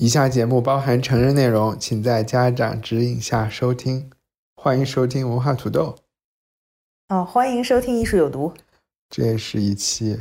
[0.00, 4.08] 以下节目包含成人内容，请在家长指引下收听。
[4.54, 5.96] 欢迎收听文化土豆，
[7.08, 8.54] 哦，欢迎收听《艺术有毒》。
[9.10, 10.16] 这也是一期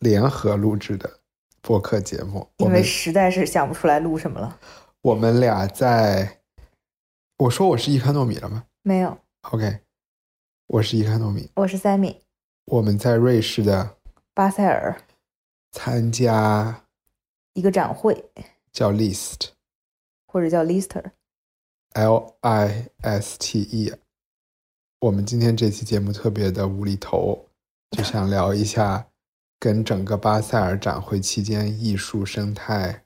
[0.00, 1.20] 联合录制的
[1.62, 2.50] 播客节目。
[2.58, 4.60] 我因为们实在是想不出来录什么了。
[5.00, 6.40] 我们俩在，
[7.38, 9.16] 我说我是伊康糯米了吗没有
[9.52, 9.80] ，？OK，
[10.66, 11.50] 我是伊康糯米。
[11.54, 12.16] 我是 Sammy，
[12.66, 13.96] 我们在瑞士的
[14.34, 15.00] 巴塞尔
[15.72, 16.84] 参加
[17.54, 18.22] 一个展会，
[18.72, 19.48] 叫 List
[20.26, 21.12] 或者叫 Lister。
[21.94, 23.92] L I S T E。
[25.00, 27.46] 我们今天这期节目特别的无厘头，
[27.90, 29.08] 就想聊一下
[29.58, 33.04] 跟整个巴塞尔展会期间艺术生态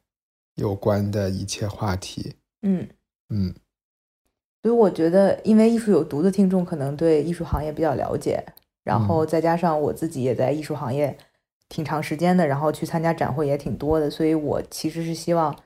[0.55, 2.34] 有关的一切话题。
[2.62, 2.89] 嗯，
[3.28, 3.55] 嗯，
[4.62, 8.44] 所以我觉得，因为艺术有毒的听众可能对艺术行业比较了解，
[8.83, 11.17] 然后再加上我自己也在艺术行业
[11.73, 15.56] 挺长时间的，然后去参加展会也挺多的，所以我其实是希望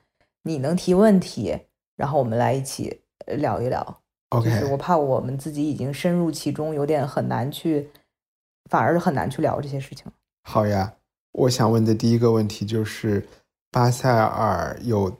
[0.44, 1.58] 你能提问题，
[1.96, 4.00] 然后我们来一起呃聊一聊。
[4.28, 7.90] OK，就是我怕我们自己已经深入其中，有点很难去，
[8.70, 10.06] 反而很难去聊这些事情。
[10.44, 10.94] 好呀。
[11.36, 13.28] 我想问的第一个问题就是，
[13.70, 15.18] 巴塞尔有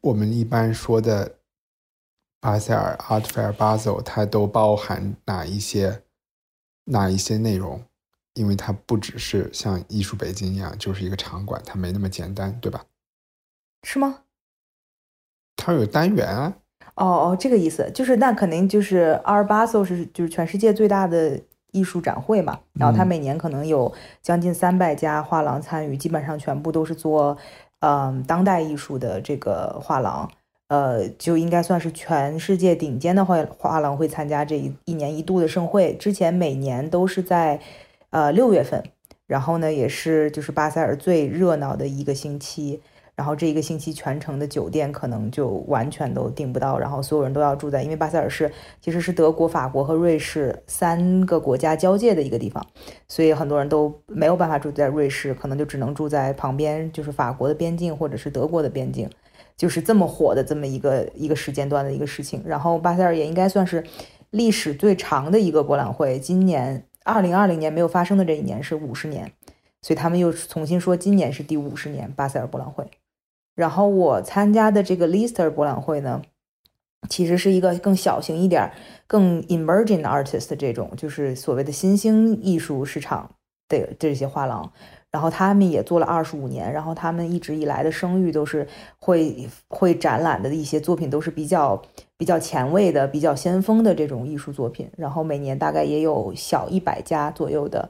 [0.00, 1.38] 我们一般说的
[2.38, 6.04] 巴塞尔 Art Fair Basel，它都包含哪一些
[6.84, 7.82] 哪一些内容？
[8.34, 12.84] 因为它不只是像艺术北京一样，就是一个场馆，它没那么简单，对吧？
[13.82, 14.20] 是吗？
[15.56, 16.56] 它有单元啊，
[16.94, 21.40] 哦哦，这个意思就是那肯定就是 Art Basel 是就是全世界最大的
[21.72, 23.92] 艺术展会嘛，然后它嗯每年可能有
[24.22, 27.36] 将近三百家画廊参与，基本上全部都是做
[27.80, 30.28] 嗯当代艺术的这个画廊，
[30.68, 35.94] 呃，就应该算是全世界顶尖的画画廊会参加这一一年一度的盛会。
[35.96, 37.60] 之前每年都是在
[38.12, 38.80] 呃六月份，
[39.26, 42.80] 然后呢也是就是巴塞尔最热闹的一个星期。
[43.14, 48.50] 然后这一个星期全程的酒店可能就完全都订不到，然后所有人都要住在，因为巴塞尔是
[48.80, 52.66] 其实是德国、法国和瑞士三个国家交界的一个地方，
[53.06, 59.08] 所以很多人都没有办法住在瑞士，可能就只能住在旁边，就是法国的边境或者是德国的边境，
[59.58, 62.42] 就是这么火的这么一个一个时间段的一个事情。
[62.46, 63.84] 然后巴塞尔也应该算是
[64.30, 69.32] 历史最长的一个博览会，今年二零二零年没有发生的这一年是五十年，
[69.80, 72.84] 所以他们又重新说今年是第五十年巴塞尔博览会。
[73.54, 76.22] 然后我参加的这个 Lister 博览会呢，
[77.08, 78.72] 其实是一个更小型一点、
[79.06, 83.30] 更 emerging artist 这种，就是所谓的新兴艺术市场
[83.68, 84.72] 的这些画廊。
[85.12, 88.66] 然后他们也做了二十五年，然后他们一直以来的声誉都是
[88.98, 91.80] 会会展览的一些作品都是比较
[92.16, 94.90] 比较前卫的、比较先锋的这种艺术作品。
[94.96, 97.86] 然后每年大概也有小一百家左右的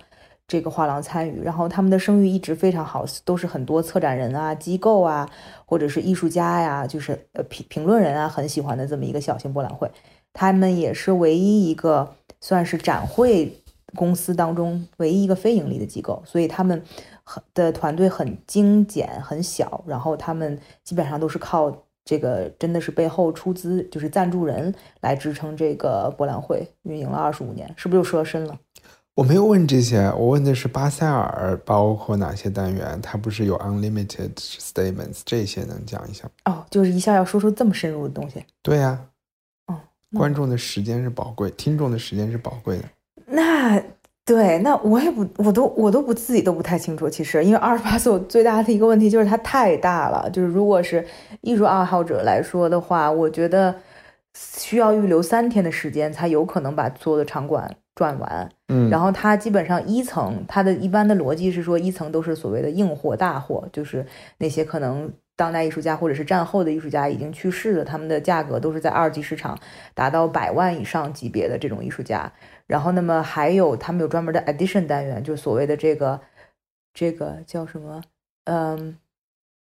[0.49, 5.31] 这个画廊参与，然后他们的声誉一直非常好，都是很多策展人啊、机构啊，
[5.65, 9.89] 或者是艺术家呀，就是评评论人啊很喜欢的这么一个小型博览会。
[10.33, 13.63] 他们也是唯一一个算是展会
[13.95, 16.83] 公司当中唯一一个非盈利的机构，所以他们
[17.25, 28.59] 很的团队很精简、很小，然后他们基本上都是靠这个真的是背后出资，就是赞助人来支撑这个博览会，运营了二十五年，是不是又说深了？
[29.15, 32.99] 我没有问这些，我问的是巴塞尔包括哪些单元？
[33.03, 36.31] 它不是有 unlimited statements 这些能讲一下吗？
[36.47, 38.43] 哦，就是一下要说出这么深入的东西。
[38.63, 38.99] 对呀、
[39.67, 39.79] 哦，
[40.15, 42.85] 观众的时间是宝贵，听众的时间是宝贵的。
[43.27, 43.79] 那
[44.25, 47.11] 对，那我也不，我都我都不自己都不太清楚。
[47.11, 50.31] 其实，因为阿尔巴索最大的一个问题就是它太大了。
[50.31, 51.05] 就是如果是
[51.41, 53.75] 艺术爱好者来说的话，我觉得
[54.35, 58.49] 需要预留三天的时间才有可能把所有的场馆转完。
[58.69, 64.07] 嗯，然后它基本上一层，它的一般的逻辑是说，一层都是所谓的硬货、大货，就是
[64.39, 69.59] 那些可能当代艺术家或者是战后的艺术家已经去世了，他们的价格都是在二级市场
[69.95, 72.33] 达到百万以上级别的这种艺术家。
[72.73, 76.19] 然后，那么还有他们有专门的 addition 单元，就所谓的这个
[76.95, 78.03] 这个叫什么？
[78.45, 78.97] 嗯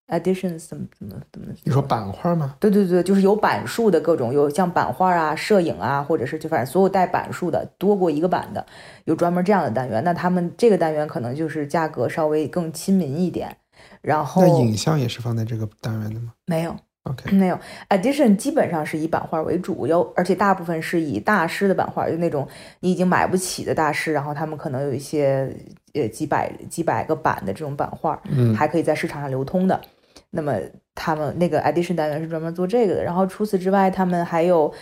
[0.08, 1.54] ，editions 怎么怎么怎么？
[1.66, 2.56] 你说版画吗？
[2.58, 8.66] 对对对，就是有版数的各种，有像版画啊、摄影啊，或者是就反正所有带版数的，多过一个版的，
[9.04, 10.02] 有专门这样的单元。
[10.06, 13.58] 那他们这个单元可能就是价格稍微更亲民一点。
[14.02, 17.59] 然后那影像也是放在这个单元的吗没有？OK，没有
[17.89, 22.48] ，Edition 基本上是以版画为主，有而且大部分是以大师的版画，就那种
[22.80, 25.51] 你已经买不起的大师，然后他们可能有一些
[25.94, 29.81] 呃几百几百个版的这种版画，嗯还可以在市场上流通的。
[30.30, 30.53] 那么
[30.95, 34.74] 他们那个 Edition 单元是专门做这个的，然后除此之外，他们还有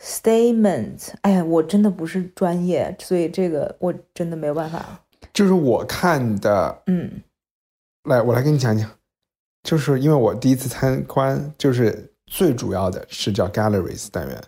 [0.00, 1.10] Statement。
[1.22, 5.00] 哎呀，我真的不是专业，所以这个我真的没有办法。
[5.34, 7.22] 就是我看的，嗯
[8.04, 8.88] 来，我来跟你讲讲，
[9.62, 14.42] 就是因为我第一次参观，就是最主要的是叫 Galleries 单元，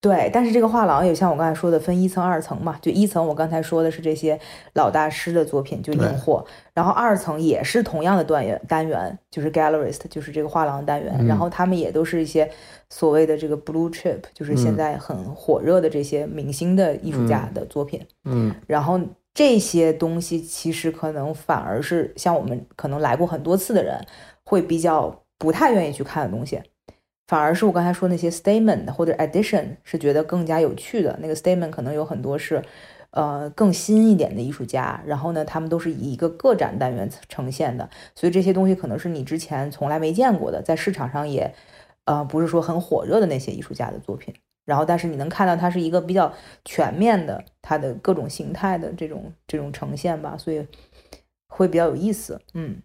[0.00, 2.78] 对，但是这个画廊也像我刚才说的，分一层、二层嘛。
[2.80, 4.40] 就一层，我刚才说的是这些
[4.72, 6.44] 老大师的作品，就对硬货。
[6.72, 11.14] 然后二层也是同样的单元，单元就是 gallerist，就是这个画廊单元。
[11.18, 12.50] 嗯然后他们也都是一些
[12.88, 18.00] 所谓的这个 blue chip，就是现嗯在很火热的这些明星的艺术家的作品。
[18.24, 18.98] 嗯然后
[19.34, 24.00] 这些东西其实可能反而是像我们可能来过很多次的人，
[24.50, 26.60] 会比较不太愿意去看的东西。
[27.28, 31.16] 反而是我刚才说那些 statement 或者 addition 是觉得更加有趣的。
[31.22, 32.60] 那个 statement 可能有很多是，
[33.12, 41.54] 呃，更新一点的艺术家，然后呢，他们都是以一个个展单元呈现的，所以这些东西可能是你之前从来没见过的，在市场上也，
[42.06, 44.34] 呃，不是说很火热的那些艺术家的作品。
[44.66, 46.32] 然后，但是你能看到它是一个比较
[46.64, 50.66] 全面的，它的各种形态的这种这种呈现吧，所以
[51.48, 52.40] 会比较有意思。
[52.54, 52.82] 嗯，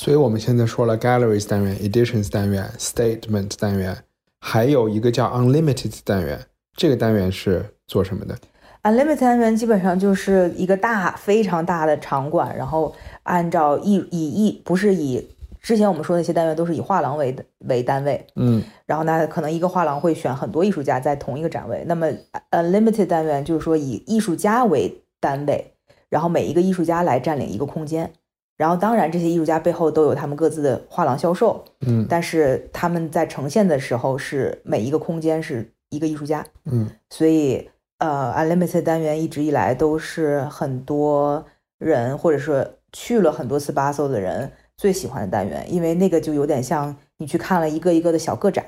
[0.00, 3.96] 所以我们现在说了 Galleries 单元、Editions 单元、Statement 单元，
[4.38, 6.40] 还有一个叫 Unlimited 单元，
[6.76, 8.36] 这个单元是做什么的
[8.84, 15.28] ？Unlimited 单元基本上就是一个大非常大的场馆，然后按照艺以艺不是以
[15.60, 17.34] 之前我们说的那些单元都是以画廊为
[17.66, 21.82] 为单位，嗯然后呢，可能一个画廊会选很多艺术家在同一个展位。
[21.88, 22.06] 那么
[22.52, 25.72] Unlimited 单元就是说以艺术家为单位，
[26.08, 28.12] 然后每一个艺术家来占领一个空间。
[28.58, 32.04] 然后当然这些艺术家背后都有他们各自的画廊销售，嗯。
[32.06, 36.44] 但是他们在呈现的时候是每一个空间是一个艺术家。
[36.66, 36.90] 嗯。
[37.08, 41.46] 所以呃，Unlimited 单元一直以来都是很多
[41.78, 48.64] 人或者说去了很多次巴塞的人最喜欢的单元，因为那个就有点像你去看了一个一个的小个展，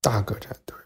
[0.00, 0.76] 大个展对，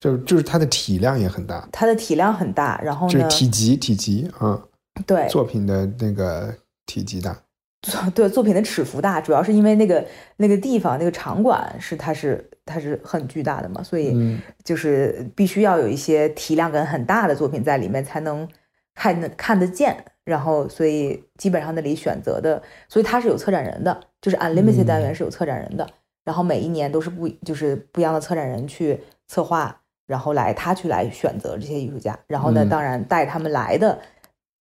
[0.00, 4.62] 就就是它的体量也很大，它的体量很大，然后就是呢，体积体积啊、
[5.06, 5.26] 对。
[5.28, 6.54] 作品的那个
[6.86, 7.36] 体积大。
[8.14, 10.04] 对作品的尺幅大，主要是因为那个
[10.36, 18.48] 那个地方那个场馆是它是它是很巨大的嘛，所以嗯就是必须要有一些体量感很大的作品在里面才能
[18.94, 20.04] 看得看得见。
[20.24, 25.84] 然后，所以基本上那里选择的，所以它是有策展人的，就是 Unlimited 单元是有策展人的。
[26.24, 29.76] 然后每一年都是不就是不一样的策展人去策划，
[30.06, 32.16] 然后来他去来选择这些艺术家。
[32.28, 34.00] 然后呢，嗯当然带他们来的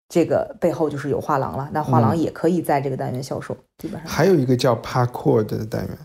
[0.10, 4.10] 这个背后就是有画廊了，那画廊嗯也可以在这个单元销售，基本上。
[4.10, 5.98] 还有一个叫 Parkour 的单元，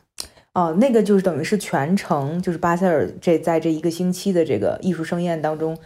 [0.54, 5.76] 哦，那个就是等于是全程，就是巴塞尔这在这一个星期的这个艺术盛宴当中，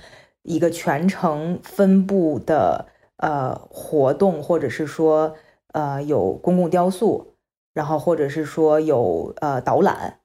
[0.42, 2.86] 一个全程分布的
[3.16, 5.34] 呃活动，或者是说
[5.72, 7.34] 呃有公共雕塑，
[7.74, 10.18] 然后或者是说有呃导览，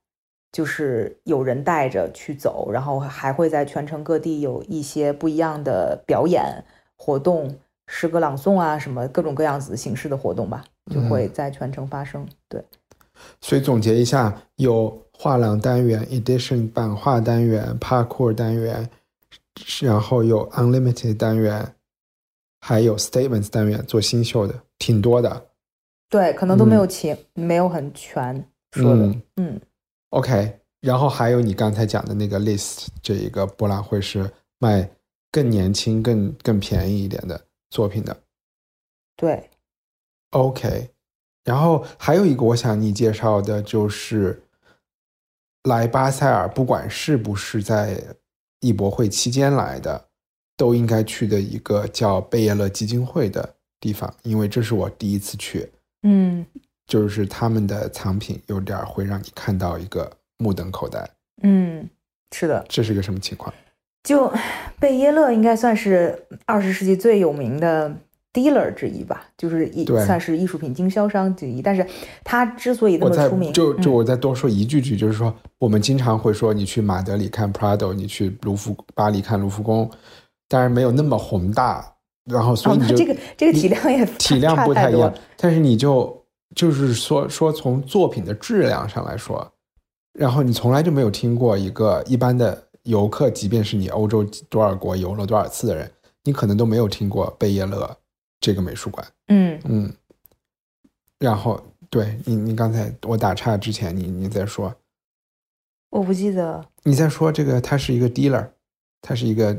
[0.52, 6.64] 就是有人带着去走，然后还会在全城各地有一些不一样的表演
[6.96, 7.58] 活动、
[7.88, 12.28] 诗歌朗诵啊，什么各种各样子形式的活动吧，就会在全程发生。
[12.48, 12.64] 对。
[13.42, 18.88] 所以总结一下，有画廊单元、Edition 版画单元、Parkour 单元，
[19.82, 21.74] 然后有 Unlimited 单元，
[22.62, 25.48] 还有 Statements 单元做新秀的，挺多的。
[26.10, 29.06] 对，可能都没有齐，没有很全说的。
[29.08, 29.62] 嗯嗯
[30.12, 34.30] OK，然后还有你刚才讲的那个 List 这一个博览会是
[34.60, 34.88] 卖
[35.32, 37.42] 更年轻、更更便宜一点的
[37.78, 38.24] 作品的。
[39.16, 39.52] 对
[40.32, 40.90] ，OK，
[41.44, 44.42] 然后还有一个我想你介绍的就是
[45.66, 48.04] 来巴塞尔，不管是不是在
[48.62, 50.10] 艺博会期间来的，
[50.56, 56.44] 都应该去的一个叫贝耶勒基金会的地方，因为这是我第一次去，嗯。
[56.88, 61.06] 就是他们的藏品有点儿会让你看到一个目瞪口呆，
[61.44, 61.86] 嗯，
[62.32, 63.54] 是的，这是个什么情况？
[64.08, 64.32] 就
[64.80, 67.94] 贝耶勒应该算是二十世纪最有名的
[68.32, 71.62] dealer 之一吧，就是一对算是艺术品经销商之一。
[71.62, 71.86] 但是
[72.24, 79.92] 他之所以那么出名，嗯就就我再多说一句句，就是说我们经常会说你去马德里看 Prado，你去卢浮巴黎看卢浮宫，
[80.48, 81.86] 当然没有那么宏大，
[82.32, 86.24] 然后所哦，以你就、那这个这个体量也体量不太一样，但是你就
[86.56, 89.52] 就是说说从作品的质量上来说，
[90.14, 95.92] 然后你从来就没有听过一个一般的游客，即便是你欧洲多少国游了多少次的人，
[96.24, 97.98] 你可能都没有听过贝叶勒
[98.40, 99.06] 这个美术馆。
[99.28, 99.94] 嗯嗯，
[101.20, 104.74] 然后对你，你刚才我打岔之前，你你在说，
[105.90, 106.66] 我不记得。
[106.84, 108.48] 你在说这个，他是一个 dealer，
[109.02, 109.56] 他是一个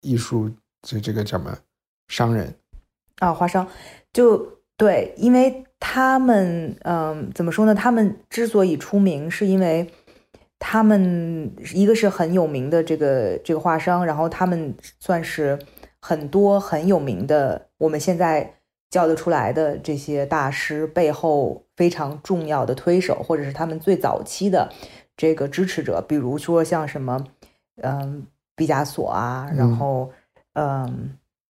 [0.00, 0.48] 艺术
[0.80, 1.58] 这这个叫什么
[2.06, 2.54] 商人
[3.18, 3.66] 啊，华商
[4.12, 7.74] 就对，因为他们嗯，怎么说呢？
[7.74, 9.90] 他们之所以出名，是因为
[10.64, 15.58] 他们一个是很有名的这个这个画商，然后他们算是
[16.00, 18.54] 很多很有名的，我们现在
[18.88, 24.72] 叫得出来的这些大师背后非常重要的推手，或者是他们最早期的
[25.16, 27.26] 这个支持者，比如说像什么
[27.82, 30.12] 嗯毕加索啊，然后
[30.52, 31.18] 嗯。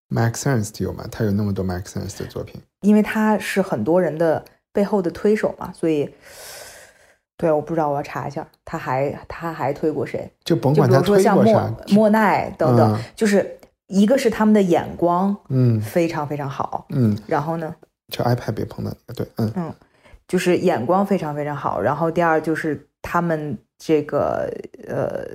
[0.10, 1.08] Max Ernst 有吗？
[1.12, 6.08] 他有那么多 Max Ernst 的作品，因为他是很多人的背后的推手嘛，所以，
[7.44, 10.32] 对，我不知道，我要查一下，他还他还推过谁？
[10.46, 17.76] 就甭就比管他推如说像莫过啥，莫奈等等，嗯就是一个是他们的眼光嗯非常非常好，嗯，然后呢，
[18.08, 19.74] 就 iPad 别碰的那个，对，嗯嗯
[20.26, 24.50] 就是眼光非常非常好，然后第二就是他们这个
[24.88, 25.28] 呃，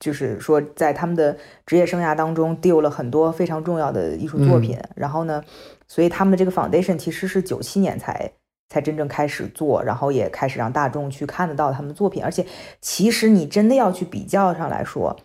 [0.00, 1.36] 就是说在他们的
[1.66, 5.44] 职业生涯当中丢了很多非常重要的艺术作品，然后呢，
[5.86, 8.32] 所以他们的这个 foundation 其实是九七年才
[8.68, 12.44] 才真正开始做，然后也开始让大众去看得到他们作品，而且
[12.80, 15.16] 其实你真的要去比较上来说。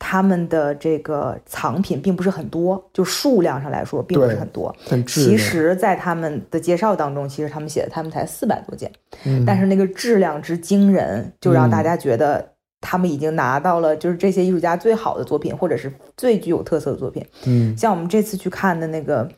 [0.00, 4.74] 他们的这个藏品并不是很多，就数量上来说并不是很多。
[5.04, 8.90] 其实，在他们的介绍当中，其实他们写的他们才四百多件，
[9.24, 17.26] 嗯但是那个质量之惊人，就让大家觉得他们已经拿到了就是这些艺术家最好的作品，或者是最具有特色的作品。
[17.46, 19.28] 嗯像我们这次去看的那个，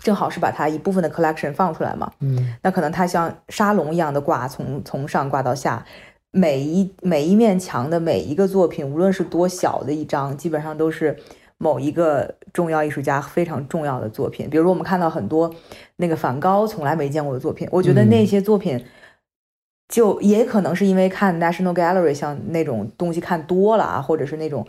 [0.00, 5.84] 正好是把它一部分的 collection 放出来嘛，嗯那可能它像沙龙一样的挂，从从上挂到下，
[6.30, 11.16] 每一每一面墙的每一个作品，无论是多小的一张，基本上都是
[11.58, 14.48] 某一个重要艺术家非常重要的作品。
[14.50, 15.54] 比如我们看到很多
[15.96, 18.84] 那个梵高从来没见过的作品，我觉得嗯那些作品。
[19.88, 24.66] 就也可能是因为看 National Gallery 像那种东西看多了啊，或者是那种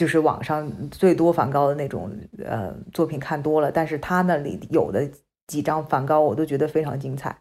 [0.00, 2.10] 就是网上最多梵高的那种
[2.42, 5.06] 呃作品看多了，但是他那里有的
[5.46, 7.36] 几张梵高我都觉得非常精彩。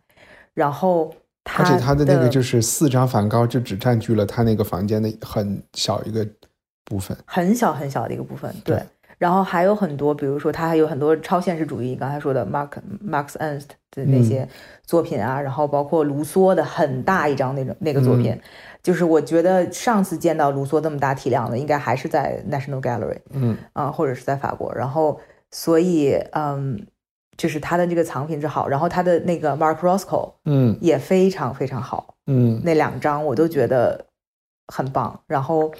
[0.53, 1.09] 然后
[1.45, 6.27] 他而且他的那个就是四张梵高，就只占据了他那个房间的很小一个
[6.83, 7.15] 部分。
[7.25, 8.75] 很小很小的一个部分，对。
[8.75, 8.83] 对
[9.19, 12.69] 然后还有很多，比如说他还有很多超现实主义，刚才说的 Mark
[13.05, 14.47] Max Ernst 的那些
[14.83, 18.41] 作品啊，然后包括卢梭的很大一张那种那个作品，嗯
[18.81, 24.74] 就是我觉得上次见到卢梭这么大体量的，应该还是在 National Gallery 嗯啊、或者是在法国。
[24.74, 25.19] 然后
[25.51, 26.88] 所以嗯，
[27.38, 34.05] 就是他的这个藏品之好，然后他的那个 Mark Roscoe 嗯也非常非常好，嗯，那两张我都觉得
[34.67, 35.19] 很棒。
[35.27, 35.71] 然后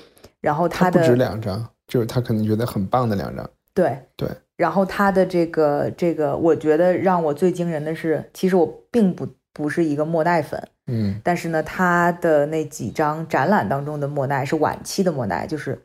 [0.42, 3.50] 然后他的他不止两张，就是他可能觉得很棒的两张。
[3.74, 4.28] 对对，
[4.58, 9.26] 然后他的这个这个，我觉得让我最惊人的是，其实我并不
[9.60, 11.20] 不是一个莫奈粉，嗯。
[11.22, 15.78] 但是呢，他的那几张展览当中的莫奈是晚期的莫奈，就是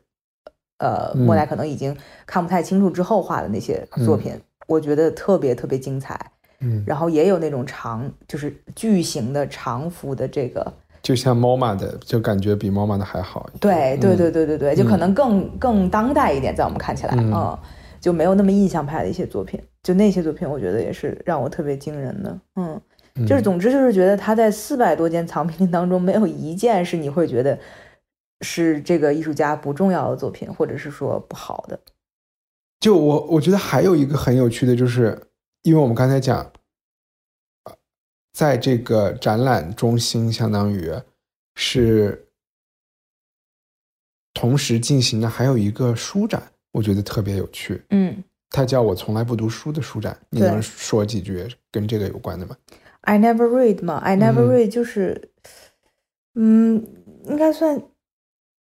[0.77, 1.25] 呃，嗯。
[1.25, 1.93] 莫奈可能已经
[2.25, 6.17] 看不太清楚之后画的那些作品，我觉得特别特别精彩。
[6.61, 13.49] 嗯，然后也有那种长，就是巨型的长幅的这个，就像 MoMA 的，就感觉比 MoMA 的还好。
[13.59, 17.33] 对对对嗯对对对，就可能更更当代一点，在我们看起来，嗯。
[17.33, 17.59] 嗯，
[17.99, 22.81] 就没有那么印象派的一些作品，就那些作品，我觉得也是让我特别惊人的，嗯，嗯
[23.25, 27.57] 就是总之就是觉得他在四百多件藏品当中，没有一件是你会觉得
[28.41, 31.79] 是这个艺术家不重要的作品，或者是说不好的，
[32.81, 35.17] 就我我觉得还有一个很有趣的，就是
[35.61, 36.51] 因为我们刚才讲，
[37.63, 37.73] 呃
[38.33, 40.91] 在这个展览中心，相当于
[41.55, 42.27] 是
[44.33, 47.81] 同时进行的还有一个书展，我觉得特别有趣。
[47.91, 52.55] 嗯它叫我从来不读书的书展，你能说几句跟这个有关的吗？
[53.05, 54.49] ，I never read 嘛，I never 嗯。
[54.49, 55.29] read 就是，
[56.35, 56.85] 嗯，
[57.23, 57.81] 应该算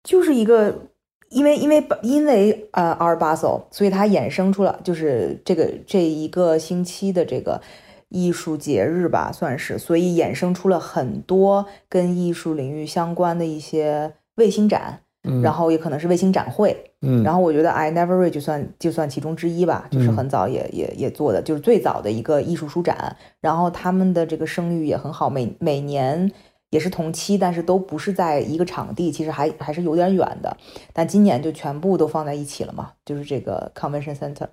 [0.03, 0.89] 就是一个，
[1.29, 7.61] 因为因为因为呃 Art Basel，所以它衍生出了就是这个这一个星期的这个
[8.09, 23.15] 艺术节日吧，算是，所以衍生出了很多跟艺术领域相关的一些卫星展，嗯，然后也可能是卫星展会，嗯，然后我觉得 I Never Read 就算就算其中之一吧，就是嗯很早也、也也做的，就是最早的一个艺术书展。
[23.41, 26.33] 然后他们的这个声誉也很好，每每年
[26.71, 30.57] 也是同期，但是都不是在一个场地，其实还还是有点远的。
[30.93, 34.49] 但今年就全部都放在一起了嘛，就是这个 Convention Center。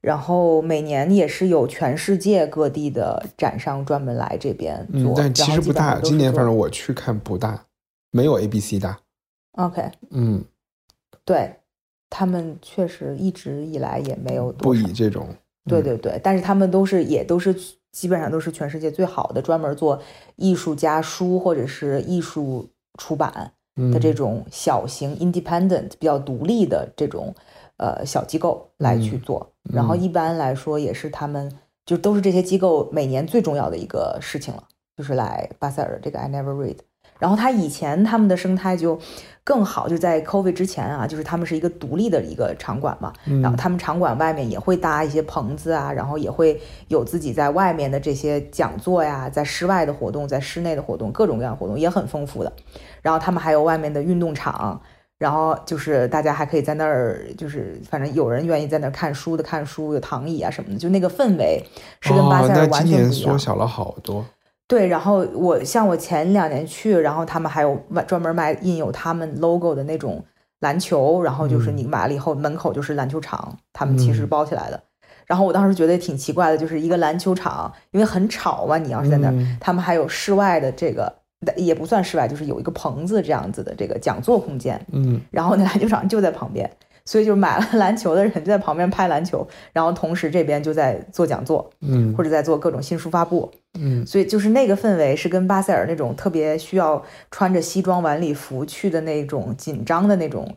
[0.00, 5.98] 然后每年也是有全世界各地的展商专门来这边做，嗯，但其实不大。
[6.00, 7.64] 今年反正我我去看不大，
[8.12, 8.98] 没有 A B C 大。
[9.56, 10.44] OK，嗯，
[11.24, 11.54] 对
[12.10, 15.28] 他们确实一直以来也没有多不以这种。
[15.66, 17.54] 对对对，但是他们都是也都是
[17.90, 20.02] 基本上都是全世界最好的，专门做
[20.36, 22.68] 艺术家书或者是艺术
[22.98, 23.52] 出版
[23.92, 27.34] 的这种小型 independent 比较独立的这种
[27.78, 29.52] 呃小机构来去做。
[29.72, 31.50] 然后一般来说也是他们
[31.86, 34.64] 就都是这些机构每年最重要的一个事情了，
[34.98, 36.76] 就是来巴塞尔这个 I Never Read。
[37.18, 38.98] 然后他以前他们的生态就
[39.42, 52.52] 更好，就在 COVID 之前啊，就是他们是一个独立的一个场馆嘛，然后他们场馆外面也会搭一些棚子啊，然后也会有自己在外面的这些讲座呀，在室外的活动，在室内的活动，各种各样的活动也很丰富的。
[53.02, 54.80] 然后他们还有外面的运动场，
[55.18, 61.62] 然后就是大家还可以在那儿，就是反正有人愿意在那儿看书的看书，有躺椅啊什么的，就那个氛围
[62.00, 63.10] 是跟巴塞尔完全不一样。
[63.10, 64.24] 今年缩小了好多。
[64.66, 70.24] 对，然后我像我前两年去，然后他们还有卖专门卖印有他们 logo 的那种
[70.60, 74.82] 篮球，然后就是你买了以后门口就是篮球场，他们其实包起来的。
[75.26, 81.12] 然后我当时觉得挺奇怪的，就是一个篮球场，因为很吵嘛，你要是在那儿，他们还有室外的这个
[81.56, 86.70] 也不算室外，就是有一个棚子这样子的这个讲座空间，嗯，然后那篮球场就在旁边。
[87.04, 100.56] 所以就买了篮球的人就在旁边拍篮球，然后同时这边就在做讲座，嗯，或者在做各种新书发布，嗯，所以就是那个氛围是跟巴塞尔那种特别需要穿着西装晚礼服去的那种紧张的那种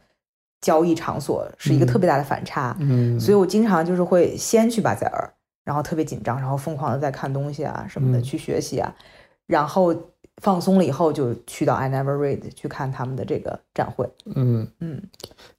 [0.62, 5.34] 交易场所是一个特别大的反差，嗯，所以我经常就是会先去巴塞尔，
[5.66, 8.96] 然后特别紧张，然后疯狂的在看东西啊什么的去学习啊，
[9.48, 9.94] 然后。
[10.42, 14.08] 放松了以后，就去到 I Never Read 去看他们的这个展会。
[14.36, 15.02] 嗯嗯，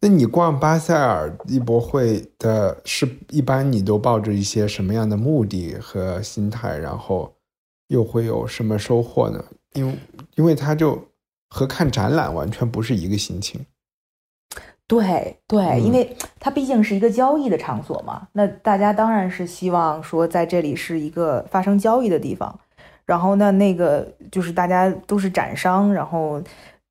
[0.01, 7.35] 那你逛巴塞尔艺博会的是一般你都抱着一些什么样的目的和心态，然后
[7.89, 9.45] 又会有什么收获呢？
[9.75, 9.99] 因为
[10.37, 11.03] 因为它就
[11.51, 13.65] 和看展览完全不是一个心情。
[14.87, 22.59] 对对，因为它毕竟是一个交易的场所嘛，那大家当然是希望说在这里是一个发生交易的地方。
[23.09, 26.43] 然后呢，那个就是大家都是展商，然后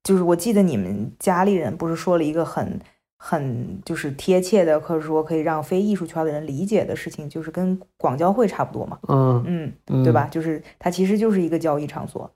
[0.03, 2.79] 就是我记得你们家里人不是说了一个很
[3.19, 8.97] 很就是贴切的，或者说可以让非艺术圈的人理解的事情，就是跟广交会差不多嘛。
[9.07, 10.27] 嗯嗯，对吧？
[10.31, 12.27] 就是它其实就是一个交易场所，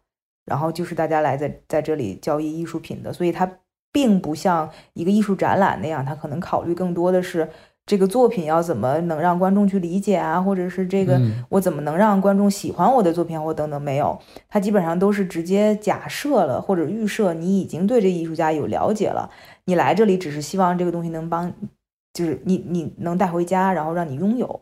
[0.46, 3.52] 然后就是大家来在在这里交易艺术品的，所以它
[3.92, 7.50] 并不像一个艺术展览那样，它可能考虑更多的是。
[7.92, 10.40] 这个作品要怎么能让观众去理解啊？
[10.40, 13.82] 或者是这个我怎么能让观众喜欢我的作品或等等？
[13.82, 19.30] 没有，他基本上都是直接假设了或者预设你已经对这艺术家有了解了，
[19.66, 21.52] 你来这里只是希望这个东西能帮，
[22.14, 24.62] 就是你你能带回家，然后让你拥有。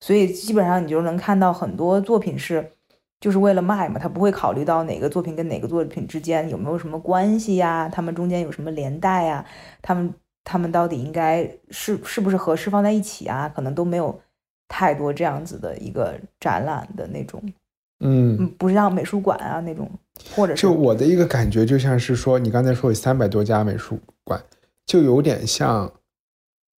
[0.00, 2.72] 所以基本上你就能看到很多作品是
[3.20, 9.44] 就是为了卖嘛，他不会考虑到哪个作品跟哪个作品之间有没有什么关系呀，他们中间有什么连带呀，
[9.82, 10.14] 他们。
[10.42, 13.48] 他们到底应该是是不是合适放在一起啊？
[13.48, 14.18] 可能都没有
[14.66, 17.40] 太多这样子的一个展览的那种，
[18.00, 19.88] 嗯，不像美术馆啊那种，
[20.34, 24.42] 或者就我的一个感觉，就像是说，你刚才说有三百多家美术馆，
[24.86, 25.92] 就有点像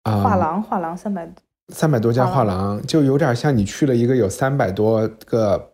[0.04, 1.30] 啊，画廊，画廊三百
[1.68, 5.72] 三百多家画廊，就有点像你去了一个有三百多个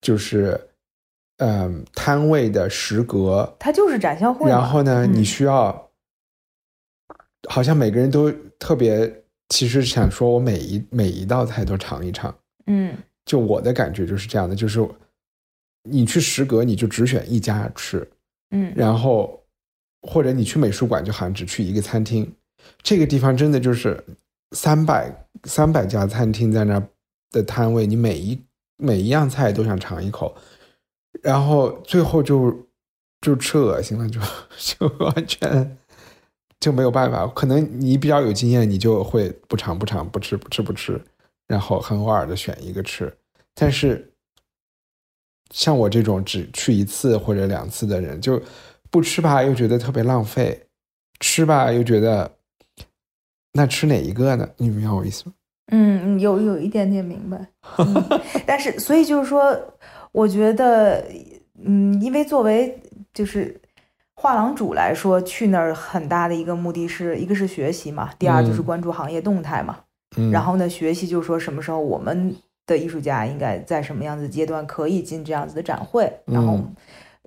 [0.00, 0.68] 就是
[1.38, 5.87] 嗯摊位的时隔，它就是展销会，然后呢，你需要。
[7.48, 12.34] 好像每个人都特别，其实想说，我每一每一道菜都尝一尝。
[12.66, 14.86] 嗯，就我的感觉就是这样的，就是
[15.84, 18.06] 你去食阁，你就只选一家吃。
[18.50, 19.42] 嗯，然后
[20.02, 22.30] 或者你去美术馆，就好像只去一个餐厅。
[22.82, 24.02] 这个地方真的就是
[24.52, 26.88] 三百三百家餐厅在那儿
[27.30, 28.38] 的摊位，你每一
[28.76, 30.36] 每一样菜都想尝一口，
[31.22, 32.68] 然后最后就
[33.20, 34.20] 就吃恶心了，就
[34.58, 35.78] 就完全。
[36.60, 41.00] 就没有办法，可能你比较有经验，你就会不尝不尝，不吃不吃不吃，
[41.46, 43.16] 然后很偶尔的选一个吃。
[43.54, 44.12] 但是
[45.50, 48.42] 像我这种只去一次或者两次的人，就
[48.90, 50.52] 不吃吧，又觉得特别浪费；
[51.20, 52.28] 吃吧，又觉得
[53.52, 54.48] 那吃哪一个呢？
[54.56, 55.34] 你明白我意思吗？
[55.70, 57.46] 嗯，有有一点点明白。
[58.44, 59.56] 但是，所以就是说，
[60.10, 61.06] 我觉得，
[61.62, 62.82] 嗯，因为作为
[63.14, 63.60] 就是。
[64.20, 69.78] 画廊主来说，去那儿很大的一个目的是一个是学习嘛，第二就是关注行业动态嘛。
[70.16, 72.34] 嗯，然后呢，学习就是说什么时候我们
[72.66, 76.12] 的艺术家应该在什么样子阶段可以进这样子的展会。
[76.24, 76.58] 然后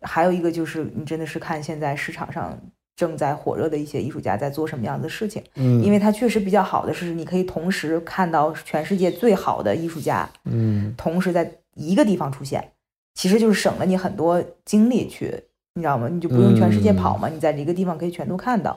[0.02, 2.60] 还有一个就是你真的是看现在市场上
[2.98, 5.42] 正在火热的一些艺术家在做什么样子的事情。
[5.56, 12.74] 嗯，因为它确实比较好的是，你可以同时看到全世界最好的艺术家，嗯，同时在一个地方出现，
[13.14, 15.42] 其实就是省了你很多精力去。
[15.76, 16.10] 你知道吗？
[16.10, 18.76] 你就不用全世界跑嘛，你在一个地方可以全都看到。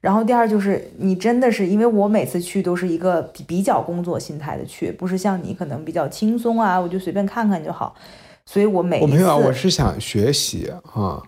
[0.00, 7.94] 然后第二就是你真的是，因为我每次去都是一个比比较工作心态的去，不是像你可能比较轻松啊，我就随便看看就好。
[8.46, 11.22] 所以我每一次我没有啊，我是想学习啊，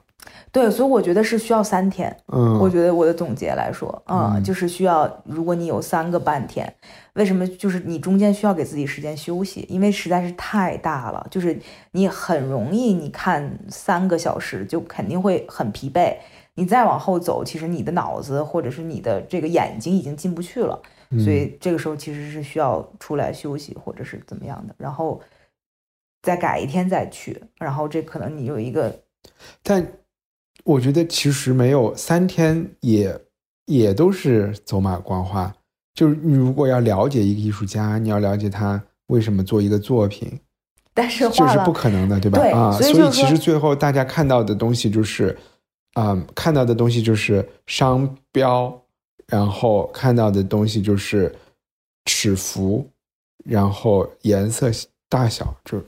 [0.54, 2.16] 对，所以我觉得是需要三天。
[2.32, 6.72] 嗯，我觉得我的总结来说，嗯，嗯就是需要，如果你有三个半天，
[7.14, 7.44] 为什么？
[7.48, 11.58] 就是你中间需要给自己时间休息，因为实在是太大了，就是
[11.90, 16.16] 你很容易，你看三个小时就肯定会很疲惫。
[16.54, 20.80] 你再往后走，其实你的脑子或者是你的这个眼睛已经进不去了，
[21.24, 25.20] 所以这个时候其实是需要出来休息或者是怎么样的，然后
[26.22, 29.00] 再改一天再去，然后这可能你有一个
[29.64, 29.84] 但
[30.64, 33.20] 我觉得其实没有三天也
[33.66, 35.54] 也都是走马观花。
[35.94, 40.40] 就是你如果要了解一个艺术家，你要了解他为什么做一个作品，
[40.92, 42.38] 但是这是不可能的，对吧？
[42.38, 45.38] 对啊，所所以其实最后大家看到的东西就是，
[45.94, 48.76] 嗯，看到的东西就是商标，
[49.28, 51.32] 然后看到的东西就是
[52.06, 52.84] 尺幅，
[53.44, 54.70] 然后颜色
[55.08, 55.80] 大小，就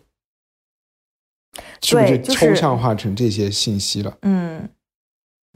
[1.80, 4.16] 是是不是抽象化成这些信息了？
[4.22, 4.68] 嗯。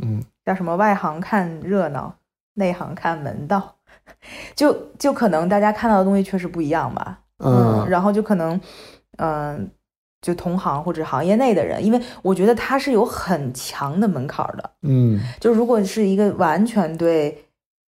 [0.02, 2.16] 嗯叫什么外行看热闹，
[2.54, 3.76] 内行看门道，
[4.56, 8.58] 就就可能大家看到的东西确实不一样吧，嗯然后就可能，
[9.18, 9.70] 嗯、
[10.22, 17.44] 就同行或者行业内的人，因为我觉得他是有很强的门槛儿的，嗯就如果是一个完全对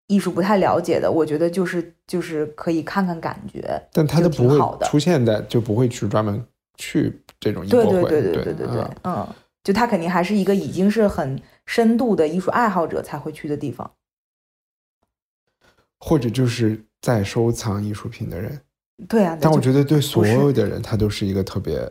[0.09, 6.45] 艺术不太了解的，我觉得就是就是可以看看感觉，但他就都不会出现在，就不会去专门
[6.77, 9.27] 去这种艺博会，对对对对对对嗯，
[9.63, 13.91] 就他肯定还是一个已经是很深度的艺术爱好者才会去的地方。
[15.99, 18.61] 或者就是在收藏艺术品的人。
[19.09, 21.91] 对啊，但我觉得对所有的人，他都是一个特别，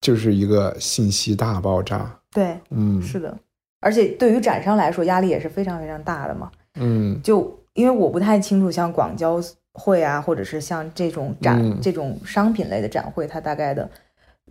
[0.00, 2.20] 就是一个信息大爆炸。
[2.30, 3.36] 对，嗯，是的，
[3.80, 6.50] 而且对于展商来说，压力也是非常非常大的嘛。
[6.76, 9.40] 嗯就因为我不太清楚，像广交
[9.72, 13.88] 会啊，或者是像这种展、嗯这种商品类的展会，它大概的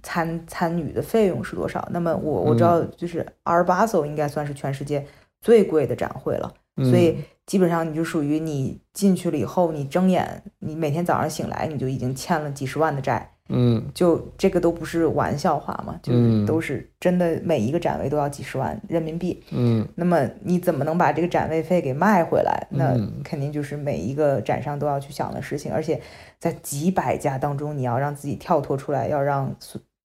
[0.02, 1.88] 参参与的费用是多少？
[1.92, 5.06] 那么我我知道，就是 Art Basel 应该算是全世界
[5.42, 13.32] 最贵的展会了，嗯所以基本上你就属于你进去了以后，你睁眼，你每天早上醒来，你就已经欠了几十万的债。
[13.52, 19.44] 嗯就这个都不是玩笑话嘛，就是嗯都是真的，每一个展位都要几十万人民币。
[19.52, 22.68] 嗯那么你怎么能把这个展位费给卖回来？
[22.70, 26.02] 那嗯肯定就是每一个展商都要去想的事情，而且
[26.40, 29.56] 在几百家当中，你要让自己跳脱出来，要让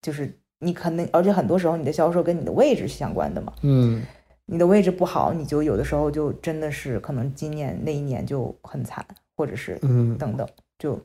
[0.03, 3.53] 就是你可能，而且很多时候你的销售跟你的位置是相关的嘛。
[3.63, 4.03] 嗯
[4.49, 9.05] 你的位置不好，你就有的时候就真的是可能今年那一年就很惨，
[9.37, 10.47] 或者是嗯等等，
[10.79, 11.01] 就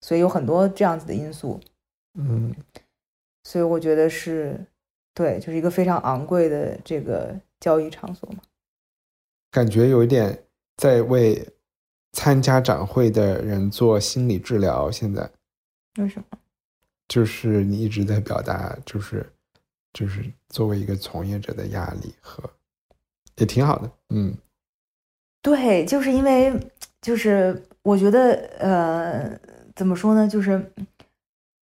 [0.00, 1.58] 所以有很多这样子的因素。
[2.16, 2.54] 嗯
[3.44, 4.58] 所以我觉得是，
[5.14, 8.38] 对，就是一个非常昂贵的这个交易场所嘛。
[9.50, 10.44] 感觉有一点
[10.76, 11.46] 在为
[12.12, 14.90] 参加展会的人做心理治疗。
[14.90, 15.30] 现在
[15.98, 16.38] 为什么？
[17.08, 19.24] 就是你一直在表达，就是
[19.92, 22.42] 就是作为一个从业者的压力和，
[23.36, 23.90] 也挺好的。
[24.10, 24.36] 嗯
[25.40, 26.52] 对，就是因为
[27.00, 29.40] 就是我觉得呃，
[29.76, 30.26] 怎么说呢？
[30.26, 30.60] 就是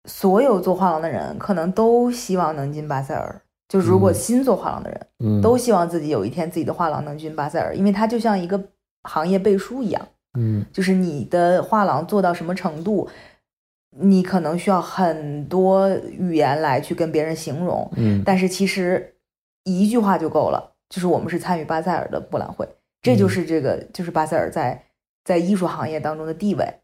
[0.05, 3.41] 所有做画廊的人可能都希望能进巴塞尔。
[3.69, 8.63] 就如果嗯新做画廊的人，嗯，都希望自己有一天自己的画廊能进巴塞尔，因为它就像一个
[9.05, 10.09] 行业背书一样。
[10.37, 13.09] 嗯就是你的画廊做到什么程度，
[13.97, 19.17] 你可能需要很多语言来去跟别人形容，嗯但是其实
[19.65, 22.69] 一句话就够了，就是我们是参与巴塞尔的博览会，
[23.01, 24.85] 这就是这个就是巴塞尔在
[25.25, 26.75] 在艺术行业当中的地位。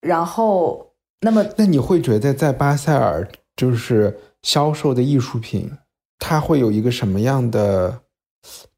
[0.00, 0.87] 然后，
[1.20, 5.70] 那么那你会觉得在巴塞尔就是销售的艺术品，
[6.18, 8.00] 它会有一个什么样的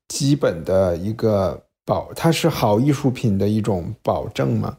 [0.08, 2.12] 基本的一个保？
[2.14, 4.78] 它是好艺术品的一种保证吗？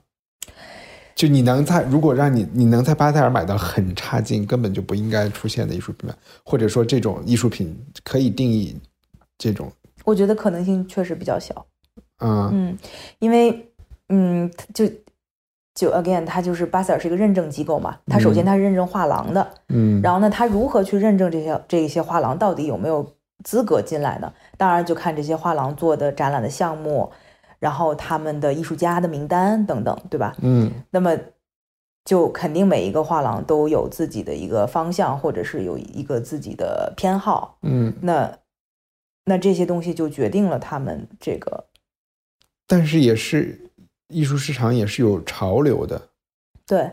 [1.14, 8.76] 就你能在如果让你你能在巴塞尔买到很差劲，根本就不应该出现的艺术品吗，或者说这种艺术品可以定义
[9.38, 9.72] 这种
[10.04, 11.64] 我觉得可能性确实比较小。
[12.24, 12.78] 嗯嗯，
[13.20, 13.72] 因为
[14.10, 14.86] 嗯，就
[15.74, 24.34] 就 again，它就是巴塞尔是一个认证机构嘛，它首先嗯它是认证画廊的，嗯，然后呢，它如何去认证这些这一些画廊到底有没有资格进来呢？
[24.58, 27.12] 当然就看这些画廊做的展览的项目，
[27.60, 30.36] 然后他们的艺术家的名单等等，对吧？
[30.42, 31.18] 嗯那么
[32.04, 37.58] 就肯定每一个画廊都有自己的一个方向，或者是有一个自己的偏好。
[37.62, 38.38] 嗯，那
[39.26, 41.66] 那这些东西就决定了他们这个
[42.68, 43.71] 但是也是
[44.12, 46.10] 艺术市场也是有潮流的，
[46.68, 46.92] 对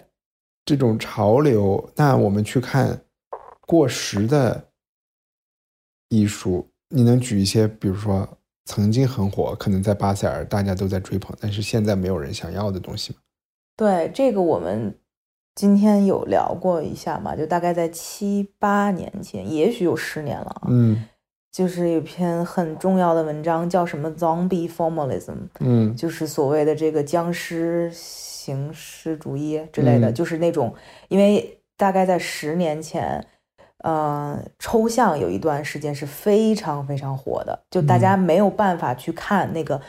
[0.64, 3.00] 这种潮流，那我们去看
[3.66, 4.68] 过时的
[6.08, 8.28] 艺术，你能举一些，比如说
[8.64, 13.18] 曾经很火，可能在巴塞尔大家都在追捧，但是现在没有人想要的东西吗？
[13.76, 14.98] 对这个我们
[15.54, 20.68] 今天有聊过一下嘛，就大概在七八年前，也许有十年了啊。
[20.68, 21.04] 嗯
[21.58, 25.92] 就是有篇很重要的文章，叫什么 “Zombie Formalism”，嗯。
[25.96, 30.14] 就是所谓的这个僵尸形式主义之类的，嗯。
[30.14, 30.72] 就是那种，
[31.08, 33.26] 因为大概在十年前，
[33.78, 39.80] 呃，抽象有一段时间是非常非常火的，就大家没有办法去看那个、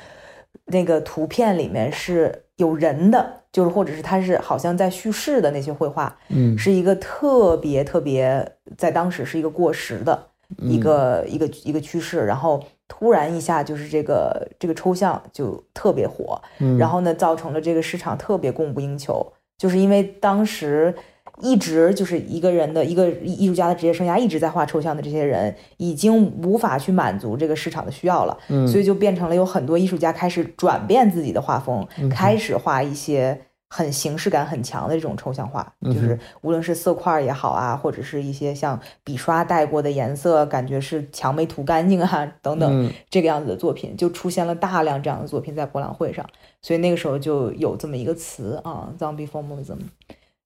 [0.65, 6.57] 那个图片里面是有人的，就是或者是它是好像在叙事的那些绘画，嗯。
[6.57, 16.77] 是一个特别特别在当时是一个过时的嗯一个、一个一个趋势，然后突然一下就是这个这个抽象就特别火，嗯。
[16.77, 20.95] 然后呢造成了这个市场特别供不应求，就是因为当时。
[21.41, 28.67] 一直就是一个人的一个艺术家的职业生涯，一直在画抽象的这些人，已经无法去满足这个市场的需要了，嗯。
[28.67, 42.91] 所以就变成了有很多艺术家开始转变自己的画风，嗯开始画一些很形式感很强的这种抽象画，就是无论是色块也好啊，或者是一些像笔刷带过的颜色，感觉是墙没涂干净啊等等嗯。
[43.11, 46.25] 这个样子的作品，就出现了大量这样的作品在博览会上，
[46.63, 49.77] 所以那个时候就有这么一个词啊，zombie formalism，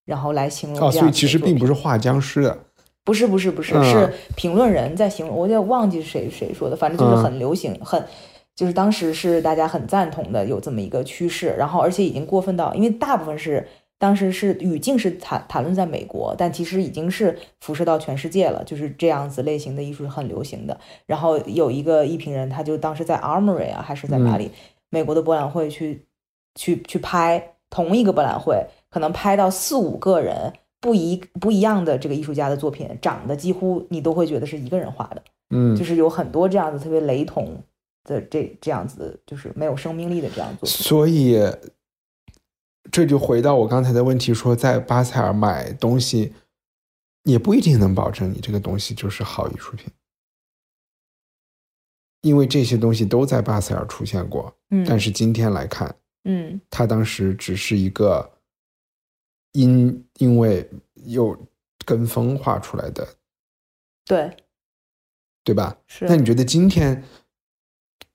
[0.06, 2.58] 然后来形容哦，这样子的所以其实并不是画僵尸的，
[3.06, 3.84] 不是不是不是，嗯。
[3.86, 7.24] 是评论人在形容，我有点忘记是谁谁说的，反正就是嗯。
[7.24, 8.06] 很流行，很
[8.56, 20.80] 就是当时是大家很赞同的，有这么一个趋势，然后而且已经过分到，因为大部分是当时是语境是谈谈论在美国，但其实已经是辐射到全世界了，就是这样子类型的艺术是很流行的。
[21.06, 24.52] 然后有一个艺评人，他就当时在 Armory 啊还是在哪里，
[24.90, 26.06] 美国的博览会去
[26.56, 30.54] 去去拍同一个博览会，可能拍到四五个人。
[30.84, 37.48] 不一不一样的这个艺术家的作品，长得几乎你都会觉得是一个人画的，嗯就是有很多这样子特别雷同
[38.04, 40.68] 的这这样子，就是没有生命力的这样做。
[40.68, 41.38] 所以
[42.92, 46.34] 这就回到我刚才的问题，说在巴塞尔买东西，
[47.24, 49.88] 也不一定能保证你这个东西就是好艺术品，
[52.22, 58.30] 因为这些东西都在巴塞尔出现过，嗯，但是今天来看，嗯它当时只是一个
[59.54, 60.70] 因因为
[61.06, 61.38] 又
[61.86, 63.08] 跟风画出来的，
[64.06, 64.36] 对
[65.44, 65.78] 对吧？
[65.88, 66.06] 是。
[66.06, 67.04] 那你觉得今天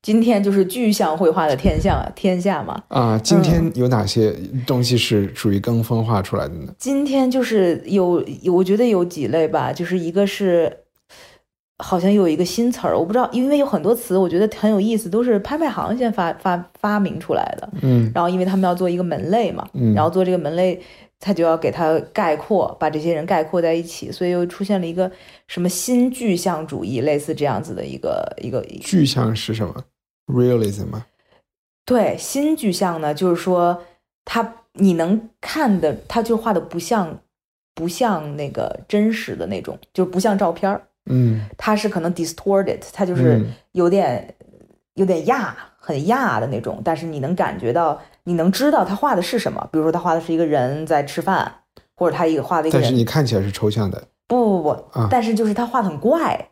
[0.08, 2.82] 今天就是具象绘画的天下天下嘛？
[2.88, 4.34] 啊，今嗯天有哪些
[4.66, 6.72] 东西是属于跟风画出来的呢？
[6.78, 10.74] 今天就是有，我觉得有几类吧，就是一个是。
[11.80, 17.68] 好像有一个新词儿，我不知道，因为有很多词，我觉得很有意思，都是拍卖行先发发发明出来的。
[17.82, 20.80] 嗯然后因为他们要做一个门类嘛，嗯然后做这个门类，
[21.20, 25.08] 他就要给它概括，把这些人概括在一起，所以又出现了一个
[25.46, 29.72] 什么新具象主义，类似这样子的一个一个具象是什么
[30.28, 31.06] ？realism 吗？
[31.84, 33.82] 对新具象呢，就是说
[34.24, 37.18] 它你能看的，它就画的不像
[37.74, 44.34] 不像那个真实的那种，就不像照片儿，嗯它是可能 distorted，它就是嗯有点、
[44.94, 49.66] 有点亚，很亚的那种，但是你能感觉到，你能知道他画的是什么。
[49.72, 51.50] 比如说他画的是一个人在吃饭，
[51.96, 56.50] 或者他一个画的一个但是，你看起来是抽象的不不不，啊但是就是他画的很怪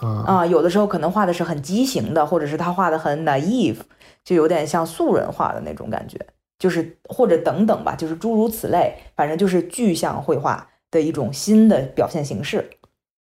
[0.00, 3.78] 啊啊，有的时候可能画的是很畸形的，或者是他画的很 naive，
[4.24, 6.18] 就有点像素人画的那种感觉，
[6.58, 12.70] 就是或者等等吧，就是诸如此类，反正就是具象绘画的一种新的表现形式。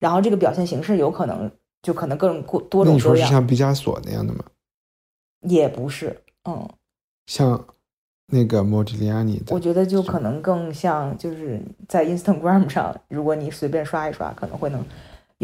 [0.00, 1.50] 然后这个表现形式有可能
[1.82, 4.44] 就可能各种多多那你说是像毕加索那样的吗？
[5.40, 6.68] 也不是，嗯，
[7.26, 7.64] 像
[8.26, 14.84] 那个莫迪利亚尼的我觉得就可能更像就是在 Instagram 上，如果你随便刷一刷，可能会能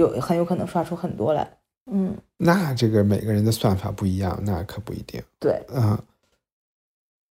[0.01, 1.49] 有很有可能刷出很多来。
[1.93, 5.21] 嗯，那这个每个人的算法不一样，那可不一定。
[5.39, 5.99] 对，嗯，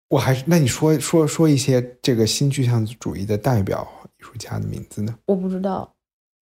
[0.09, 3.87] 我还是那你说说说一些这个新具象主义的代表
[4.19, 5.15] 艺术家的名字呢？
[5.27, 5.89] 我不知道，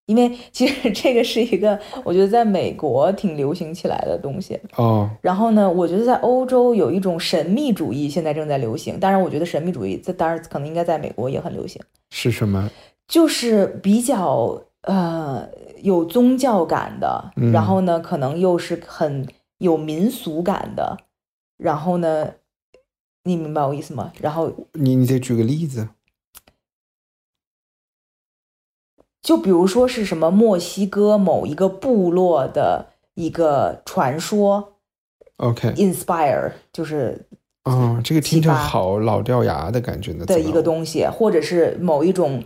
[0.06, 4.58] 因为 其实这个是一个我觉得在美国挺流行起来的东西。
[4.76, 11.82] 哦，然后呢，我觉得在欧洲有一种神秘主义现在正在流行，当然我觉得神秘主义这当然可能应该在美国也很流行。
[12.10, 12.70] 是什么？
[13.06, 15.46] 就是比较呃
[15.82, 19.26] 有宗教感的，嗯然后呢，可能又是很
[19.58, 20.98] 有民俗感的，
[21.56, 22.34] 然后呢，
[23.24, 24.12] 你明白我意思吗？
[24.20, 25.88] 然后你你得举个例子。
[29.20, 34.74] 就比如说是什么墨西哥某一个部落的一个传说
[35.36, 37.26] OK，，inspire 就是
[37.64, 40.24] 哦，这个听着好老掉牙的感觉呢。
[40.24, 40.62] 的一个。
[40.62, 42.42] 东西，或者是某一种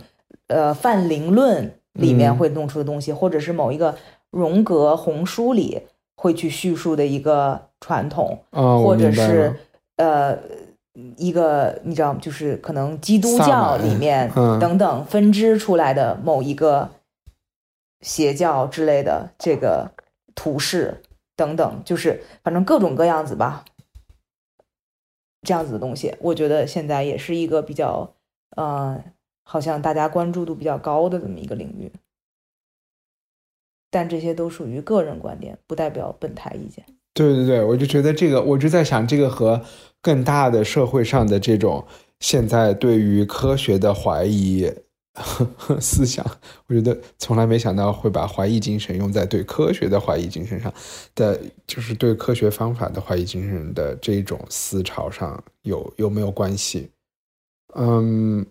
[0.47, 2.37] 呃泛灵论里面嗯。
[2.37, 3.95] 会弄出的东西，或者是某一个
[4.29, 5.81] 荣格红书里
[6.15, 9.55] 会去叙述的一个传统，或者是
[9.97, 10.37] 呃
[11.17, 14.59] 一个你知道，就是可能基督教里面嗯。
[14.59, 16.89] 等等分支出来的某一个
[18.01, 19.91] 邪教之类的这个
[20.35, 21.01] 图示
[21.35, 23.65] 等等，就是反正各种各样子吧，
[25.41, 28.13] 这样子的东西，我觉得现在也是一个比较
[28.55, 29.03] 呃，
[29.43, 31.91] 好像大家关注度比较高的这么一个领域。
[33.89, 36.83] 但这些都属于个人观点，不代表本台意见。
[37.13, 39.61] 对对对，我就觉得这个，我就在想，这个和
[40.01, 41.85] 更大的社会上的这种
[42.19, 44.67] 现在对于科学的怀疑
[45.79, 46.25] 思想，
[46.65, 50.73] 我觉得从来没想到会把怀疑精神用在对科学的怀疑精神上
[51.13, 56.89] 的，就是对科学方法的怀疑精神的这种思潮上有有没有关系？
[57.75, 58.43] 嗯，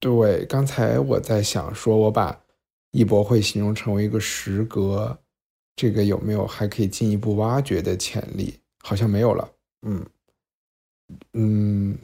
[0.00, 2.40] 对，刚才我在想说，我把
[2.92, 5.18] 艺博会形容成为一个时隔。
[5.76, 8.58] 这个有没有还可以进一步挖掘的潜力？
[8.82, 9.48] 好像没有了。
[9.86, 10.04] 嗯
[11.34, 11.96] 嗯，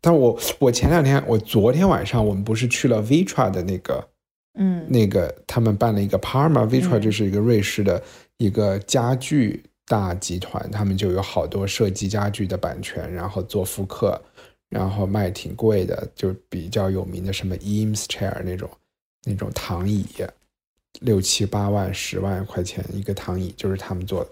[0.00, 4.08] 但我我前两天，我昨天晚上我们不是去了 Vitra 的那个，
[4.54, 8.00] 嗯那个他们办了一个 Parma，Vitra 嗯就是一个瑞士的
[8.36, 14.22] 一个家具大集团，他们就有好多设计家具的版权，然后做复刻，
[14.70, 18.70] 然后卖挺贵的，就比较有名的什么 Eames Chair 那种
[19.24, 20.06] 那种躺椅。
[21.02, 24.30] 六七八万、十万块钱一个躺椅，就是他们做的。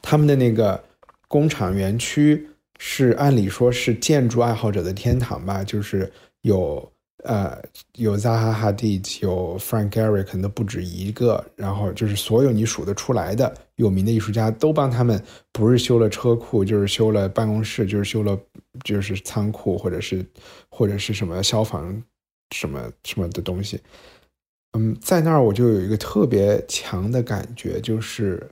[0.00, 0.82] 他们的那个
[1.26, 6.10] 工厂园区是按理说是建筑爱好者的天堂吧，就是
[6.42, 6.90] 有
[7.24, 7.62] 呃
[7.96, 11.44] 有 Zaha Hadid，有 Frank Gehry，可能不止一个。
[11.56, 18.38] 然后就是所有你数得出来的有名的艺术家都帮他们，不是修了车库，就是修了办公室，就是修了
[18.84, 20.24] 就是仓库，或者是
[20.70, 22.02] 或者是什么消防
[22.54, 23.80] 什么什么的东西。
[24.72, 28.50] 嗯，在那儿我就有一个特别强的感觉，就是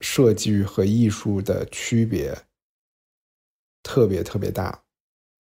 [0.00, 2.36] 设计和艺术的区别
[3.82, 4.82] 特别特别大，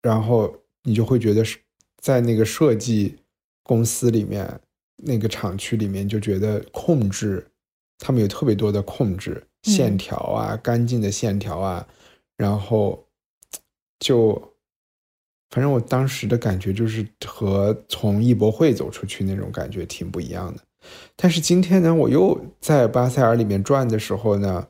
[0.01, 1.57] 然后你就会觉得是
[1.99, 3.17] 在那个设计
[3.63, 4.59] 公司里面，
[4.97, 7.45] 那个厂区里面，就觉得控制
[7.97, 11.87] 他们有特别多的控制线条啊，干净的线条啊，
[12.37, 13.07] 然后
[13.99, 14.47] 就。
[15.51, 20.61] 反正我当时的感觉就是和从艺博会走出去那种感觉挺不一样的。
[21.15, 24.67] 但是今天呢，我又在巴塞尔里面转的时候呢，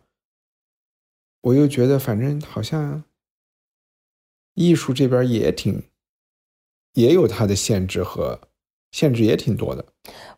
[1.41, 3.03] 我又觉得反正好像
[4.53, 5.83] 艺术这边也挺
[6.93, 8.39] 也有它的限制和
[8.91, 9.85] 限制也挺多的。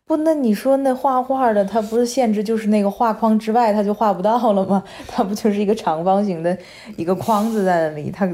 [0.05, 4.83] 不，那你说那画画的，它不是限制就是那个画框之外它就画不到了吗？
[5.07, 6.57] 它不就是一个长方形的
[6.97, 8.11] 一个框子在那里？
[8.11, 8.27] 它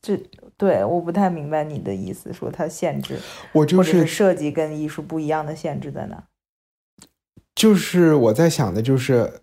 [0.00, 0.18] 这。
[0.58, 3.18] 对，我不太明白你的意思，说它限制，
[3.52, 6.22] 我就是设计跟艺术不一样的限制在哪？
[7.52, 9.40] 就是我在想的，就是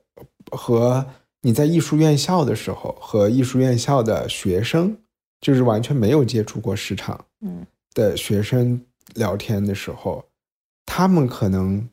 [0.52, 1.06] 和
[1.42, 4.98] 你在艺术院校的时候，和艺术院校的学生，
[5.42, 10.24] 就是完全没有接触过市场，嗯，的学生聊天的时候，
[10.86, 11.90] 他们可能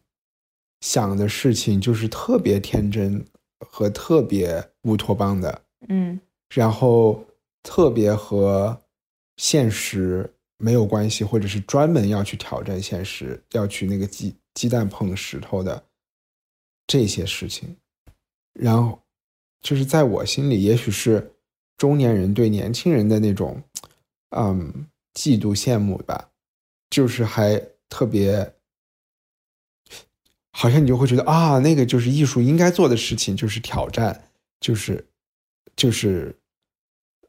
[0.81, 3.25] 想的事情就是特别天真
[3.61, 7.25] 和特别乌托邦的，嗯，然后
[7.63, 8.81] 特别和。
[9.39, 15.85] 现实没有关系，或者是专门要去挑战现实，要去那个鸡鸡蛋碰石头的
[16.87, 17.77] 这些事情，
[18.55, 18.99] 然后
[19.61, 21.31] 就是在我心里，也许是
[21.77, 23.63] 中年人对年轻人的那种
[24.31, 26.31] 嗯嫉妒羡慕吧，
[26.91, 28.55] 就是还特别，
[30.53, 34.29] 好像你就会觉得啊，那个就是艺术应该做的事情，就是挑战，
[34.61, 35.05] 就是
[35.75, 36.39] 就是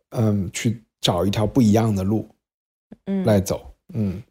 [0.10, 0.84] 嗯去。
[1.00, 2.28] 找一条不一样的路，
[3.06, 4.21] 嗯，来走，嗯，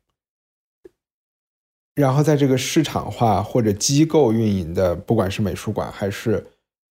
[1.95, 6.45] 然后在这个市场化或者机构运营的，不管是美术馆还是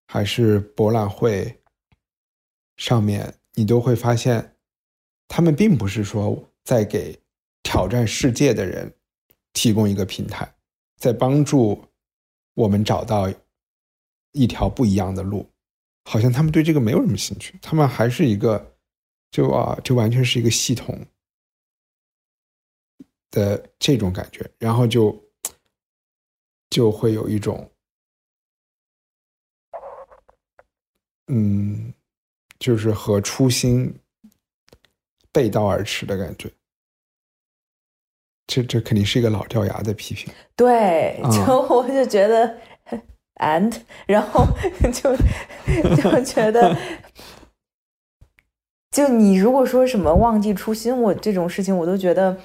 [0.07, 1.61] 还是博览会
[2.77, 4.55] 上面，你都会发现，
[5.27, 7.17] 他们并不是说在给
[7.63, 8.93] 挑战世界的人
[9.53, 10.53] 提供一个平台，
[10.97, 11.81] 在帮助
[12.55, 13.33] 我们找到
[14.33, 15.49] 一条不一样的路，
[16.03, 18.73] 好像他们对这个没有什么兴趣，他们还是一个。
[19.31, 20.97] 就啊，就完全是一个系统
[23.31, 25.21] 的这种感觉，然后就
[26.69, 27.69] 就会有一种，
[31.27, 31.93] 嗯，
[32.59, 33.93] 就是和初心
[35.35, 36.49] 背道而驰的感觉。
[38.47, 40.33] 这这肯定是一个老掉牙的批评。
[40.55, 42.57] 对，就我就觉得
[43.41, 43.75] ，and，
[44.07, 44.47] 然后
[44.93, 45.13] 就
[45.95, 46.77] 就觉得。
[48.91, 52.37] 就你如果说什么忘记初心，我这种事情我都觉得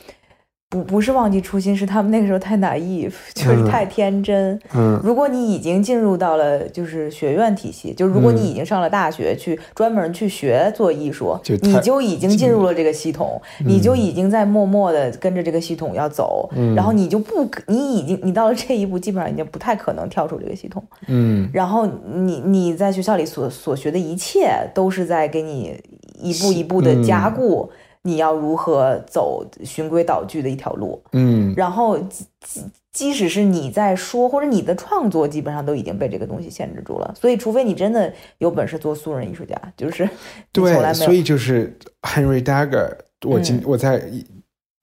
[0.70, 4.56] 不不是忘记初心，是他们那个时候太 naive， 就是太天真。
[4.72, 20.80] 嗯如果你已经进入到了就是学院体系，就如果你嗯已经上了大学，去专门去学做艺术，就你就已经进入了这个系统，你嗯就已经在默默的跟着这个系统要走，然后你就不可，你已经你到了这一步，基本上已经不太可能跳出这个系统。
[21.08, 25.76] 嗯然后你你在学校里所所学的一切，都是在给你
[26.22, 27.68] 一步一步的加固。
[28.02, 31.02] 你要如何走循规蹈矩的一条路？
[31.12, 31.52] 嗯。
[31.56, 37.14] 然后即即即使是你在说，或者你的创作，基本上都已经被这个东西限制住了。
[37.14, 40.04] 所以，除非你真的有本事做素人艺术家，就是
[40.54, 40.94] 你从来对，没有。
[40.94, 42.96] 所以就是 Henry Dagger，
[43.26, 43.62] 我今、嗯。
[43.66, 44.02] 我在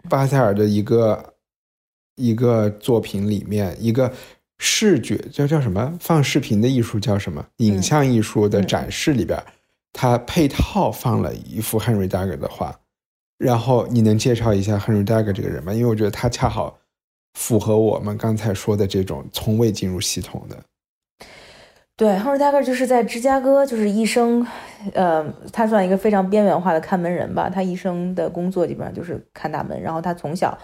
[0.09, 1.33] 巴塞尔的一个
[2.15, 4.13] 一个作品里面，一个
[4.57, 5.97] 视觉叫叫什么？
[5.99, 7.45] 放视频的艺术叫什么？
[7.57, 9.37] 影像艺术的展示里边，
[9.91, 12.79] 它配套放了一幅 Henry Dagger 的画。
[13.37, 15.73] 然后你能介绍一下 Henry Dagger 这个人吗？
[15.73, 16.77] 因为我觉得他恰好
[17.35, 20.57] 符合我们刚才说的这种从未进入系统的。
[21.95, 24.45] 对，Henry Dagger 就是在芝加哥，就是一生，
[24.93, 27.49] 呃，他算一个非常边缘化的看门人吧。
[27.49, 30.57] 他一生的工作基本上就是看大门，然后他从小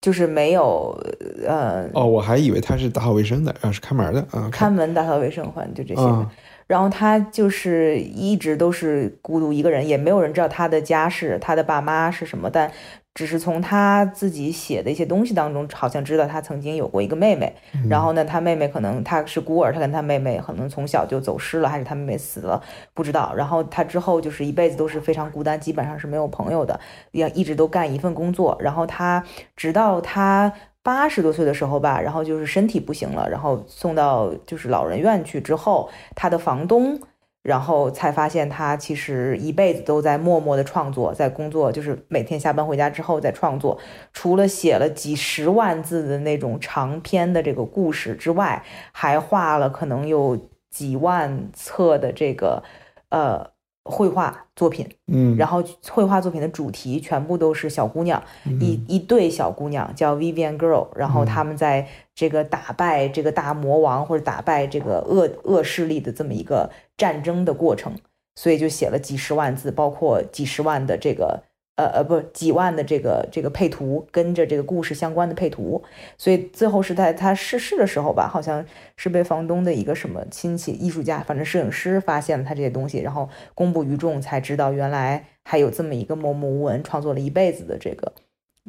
[0.00, 0.98] 就是没有，
[1.46, 4.48] 呃，哦，我还以为他是打扫卫生的，啊，是看门的啊。
[4.50, 6.06] 看门、打扫卫生，反正就这些。
[6.06, 6.28] 嗯
[6.74, 12.68] 然后他就是一直都是孤独一个人，也没有人知道他的家世，他的爸妈是什么，但
[13.14, 17.54] 只是从他自己写的一些东西当中，好像知道他曾经有过一个妹妹。
[17.88, 22.60] 然后呢，他妹妹可能他是孤儿，他跟他妹妹可能从小就走失了，还是他妹妹死了，
[22.92, 23.32] 不知道。
[23.36, 26.80] 然后他之后就是一辈子都是非常孤单，基本上是没有朋友的，
[27.12, 28.58] 也一直都干一份工作。
[28.58, 29.22] 然后他
[29.54, 30.52] 直到他。
[30.84, 37.00] 八十多岁的时候吧，然后就是身体不行了，然后送到就是老人院去之后，他的房东，
[37.42, 43.78] 然后才发现他其实一辈子都在默默的创作，在工作，就是每天下班回家之后在创作。
[44.12, 48.62] 除了写了几十万字的那种长篇的这个故事之外，
[48.92, 52.62] 还画了可能有几万册的这个
[53.08, 53.53] 呃
[53.84, 54.88] 绘画作品。
[55.06, 58.22] 嗯，然后绘画作品的主题全部都是小姑娘，
[58.60, 58.82] 一。
[58.88, 67.92] 一对小姑娘叫 Vivian Girl，然后她们在这个打败这个大魔王或者打败这个恶恶势力的这么一个战争的过程，
[68.36, 71.42] 所以就写了几十万字，包括几十万的这个
[71.76, 75.82] 呃呃不几万的这个这个配图，跟着这个故事相关的配图，
[76.16, 78.64] 所以最后是在他逝世的时候吧，好像
[78.96, 88.12] 是被房东的一个什么亲戚艺术家，反正摄影师发现了他这些东西，然后公布于众，才知道原来还有这么一个默默无闻创作了一辈子的这个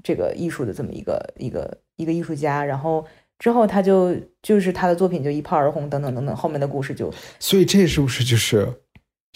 [0.03, 3.05] 这个艺术的这么一个一个一个艺术家，然后
[3.37, 8.67] 之后他就就是他的作品就一炮而红，等等等等，后面的故事就所以这是不是就是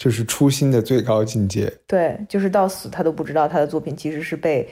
[0.00, 1.70] 就是初心的最高境界？
[1.86, 4.66] 对，就是到死他都不知道他的作品其实是被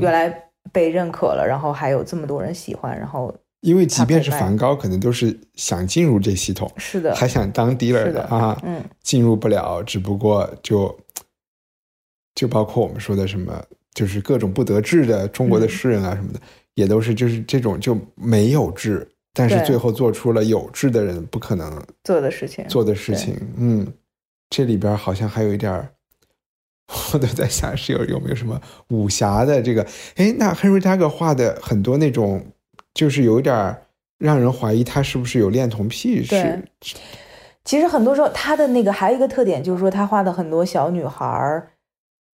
[0.00, 0.32] 原来
[0.72, 10.96] 被认可了，然后还有这么多人喜欢，然后因为即便是梵高，可能都是想进入这系统，是的，还想当 dealer 是的啊，嗯，进入不了，只不过就
[12.36, 13.60] 就包括我们说的什么，
[13.94, 16.40] 就是各种不得志的中国的嗯诗人啊什么的，
[16.74, 19.04] 也都是就是这种就没有志，
[19.34, 23.36] 但是最后做出了有志的人不可能做的事情，做的事情。
[23.56, 23.84] 嗯，
[24.50, 25.92] 这里边好像还有一点儿，
[27.12, 29.86] 我都在想是有有没有什么武侠的这个？
[30.16, 32.52] 哎，那 Henry Dagger 画的很多那种，
[32.94, 33.82] 就是有一点儿
[34.18, 36.22] 让人怀疑他是不是有恋童癖？
[36.24, 36.64] 是
[37.64, 41.70] 其实很多时候他的那个还有一个特点，就是说他画的很多小女孩儿，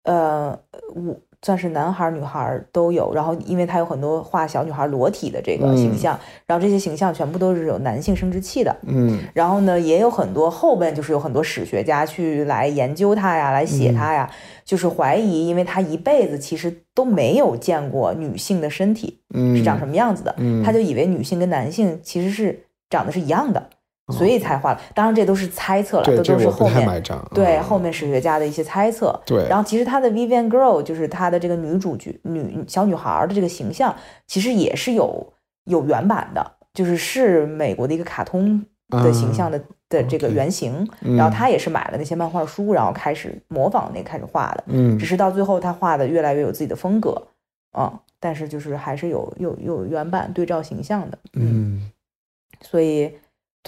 [0.05, 0.59] 呃，
[0.95, 3.13] 我算是男孩儿、女孩儿都有。
[3.15, 8.75] 然后，因为他有很多画小女孩裸体的这个形象，然后这些形象全部都是有男性生殖器的。
[8.87, 14.29] 嗯然后呢，也有很多后边就是有很多史学家去来研究他呀，来写他呀，
[14.65, 23.69] 就是怀疑，因为他一辈子其实都没有见过女性的身体嗯，是长什么样子的，嗯他就以为女性跟男性其实是长得是一样的，
[24.11, 24.81] 所以才画了。
[24.95, 27.03] 当然这都是猜测了，这都是后面。
[27.35, 29.19] 对嗯后面史学家的一些猜测。
[29.27, 33.95] 对，然后其实他的 Vivian Girl 就是他的这个女主角女小女孩的这个形象，
[34.27, 35.33] 其实也是有
[35.65, 40.89] 有原版的，就是是美国的一个卡通的形象的、的这个原型。
[41.03, 44.65] 嗯然后他也是买了那些漫画书，然后开始模仿那开始画的。
[44.69, 47.29] 嗯只是到最后他画的越来越有自己的风格，
[47.79, 51.91] 嗯，但是就是还是有有有原版对照形象的，嗯
[52.61, 53.13] 所以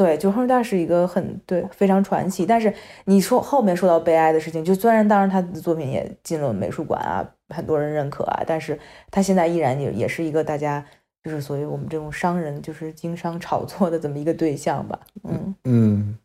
[0.00, 2.46] 对，就亨利大是一个很对非常传奇。
[2.46, 2.72] 但是
[3.04, 7.22] 你说后面说到悲哀的事情，就虽然当然他的作品也进了美术馆啊，
[7.54, 8.78] 很多人认可啊，但是
[9.10, 10.82] 他现在依然也也是一个大家
[11.22, 16.18] 就是所以我们这种商人就是经商炒作的这么一个对象吧，嗯，嗯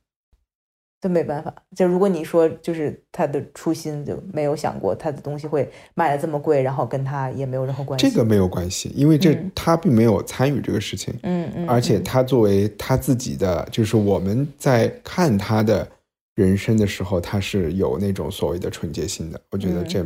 [1.05, 1.53] 这没办法。
[1.75, 8.09] 就如果你说就是他的初心就没有想过他的东西会卖的这么贵，然后跟他也没有任何关系。
[8.09, 15.87] 这个没有关系，因为这嗯他并没有参与这个事情，嗯嗯，而且嗯他作为他自己的，就是我们在看他的
[16.33, 19.39] 人生的时候，他是有那种所谓的纯洁性的。
[19.51, 20.05] 我觉得嗯这、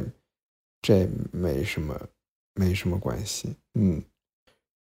[0.82, 1.97] 这没什么
[2.56, 3.56] 没什么关系。
[3.76, 4.04] 嗯，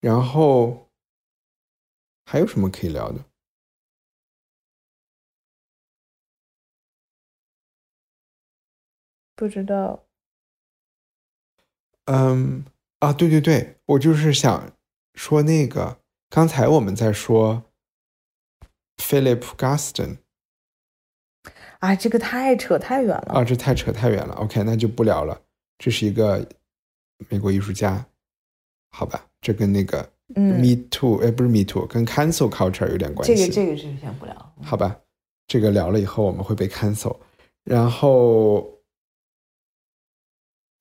[0.00, 0.84] 然后
[2.24, 3.20] 还有什么可以聊的？
[9.39, 10.03] 不知道。
[12.07, 12.64] 嗯
[12.99, 14.72] 啊，对对对，我就是想
[15.14, 17.62] 说那个，刚才我们在说
[18.97, 20.16] Philip Gaston
[21.78, 23.34] 啊，这个太扯太远了。
[23.34, 24.34] 啊，这太扯太远了。
[24.34, 25.41] OK，那就不聊了。
[25.78, 26.45] 这是一个
[27.28, 28.05] 美国艺术家，
[28.91, 29.24] 好吧？
[29.41, 33.36] 这跟那个嗯，Me Too，哎，不是 Me Too，跟 Cancel Culture 有点关系。
[33.36, 34.55] 这个这个是先不聊。
[34.64, 34.99] 好吧，
[35.47, 37.16] 这个聊了以后我们会被 cancel，
[37.62, 38.77] 然后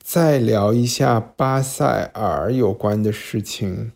[0.08, 3.92] 再聊一下巴塞尔有关的事情，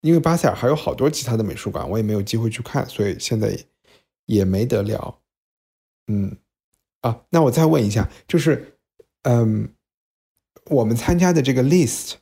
[0.00, 3.56] 因为巴塞尔还有好多其他的美术馆，我也没有机会去看，所以现在
[4.26, 5.22] 也没得聊。
[6.08, 6.38] 嗯，
[7.02, 8.78] 啊，那我再问一下，就是，
[9.22, 9.72] 嗯，
[10.64, 12.14] 我们参加的这个 list，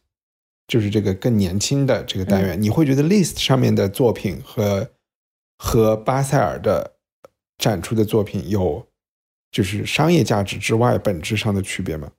[0.68, 4.90] 就是这个更年轻的这个单元，你会觉得 list 上面的作品和
[5.56, 6.98] 和巴塞尔的
[7.56, 8.86] 展出的作品有
[9.50, 12.10] 就是商业价值之外本质上的区别吗？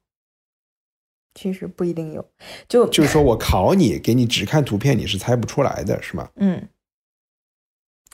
[1.33, 2.25] 其实不一定有，
[2.67, 6.29] 就就是说我考你，给你只看图片，你是猜不出来的，是吗？
[6.35, 6.67] 嗯，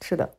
[0.04, 0.30] 是的，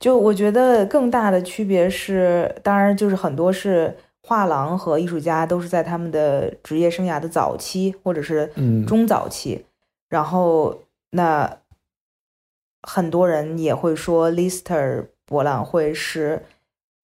[0.00, 9.66] 就我觉得更大的区别是，当然就是很多是画廊和艺术家都是在他们的职业生涯的早期或者是嗯中早期，
[10.08, 11.58] 然后那
[12.80, 16.42] 很多人也会说 Lister 博览会是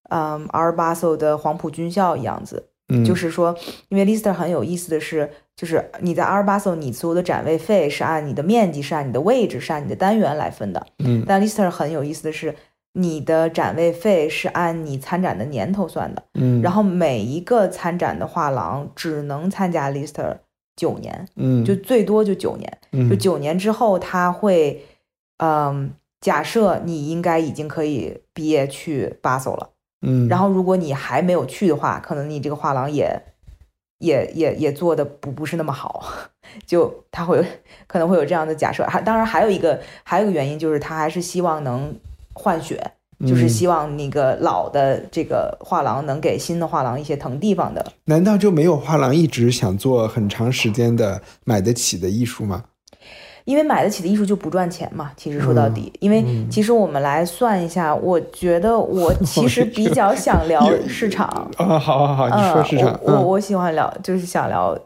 [0.09, 3.56] 嗯阿尔巴索的黄埔军校一样子，嗯，就是说，
[3.88, 10.86] 因为 Lister 很有意思的是，就是你在阿尔巴索，你所有的展位费是按你的面积、是按你的位置、是按你的单元来分的。
[10.98, 12.54] 嗯但 Lister 很有意思的是，
[12.94, 20.38] 你的展位费是按你参展的年头算的，嗯，然后每一个参展的画廊只能参加 Lister
[20.74, 24.82] 九年，嗯就最多就九年，嗯就九年之后他会，
[25.38, 29.70] 嗯，假设你应该已经可以毕业去巴索了。
[30.03, 33.20] 嗯，然后如果你还没有去的话，可能你这个画廊也
[33.99, 36.05] 也也也做的不不是那么好，
[36.66, 37.44] 就他会有
[37.86, 38.84] 可能会有这样的假设。
[38.86, 41.92] 还当然还有一个还有一个原因就是他还是希望能
[42.32, 42.80] 换血，
[43.26, 47.84] 就是嗯希望那个老的这个画廊能给新的画廊一些腾地方的。
[48.05, 52.64] 难道就没有画廊一直想做很长时间的买得起的艺术吗？
[53.49, 61.26] 因为买得起的艺术就不赚钱嘛，其实说到底，嗯因为其实我们来算一下，我觉得我 其实比较想聊 市场，
[61.57, 64.78] 啊，好好好，你说市场，嗯、我我喜欢聊，就是想聊，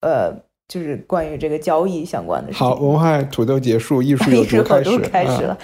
[0.00, 0.34] 呃，
[0.66, 2.66] 就是关于这个交易相关的事情。
[2.66, 5.58] 好，文化土豆结束，艺术有艺术毒开始，开始嗯了。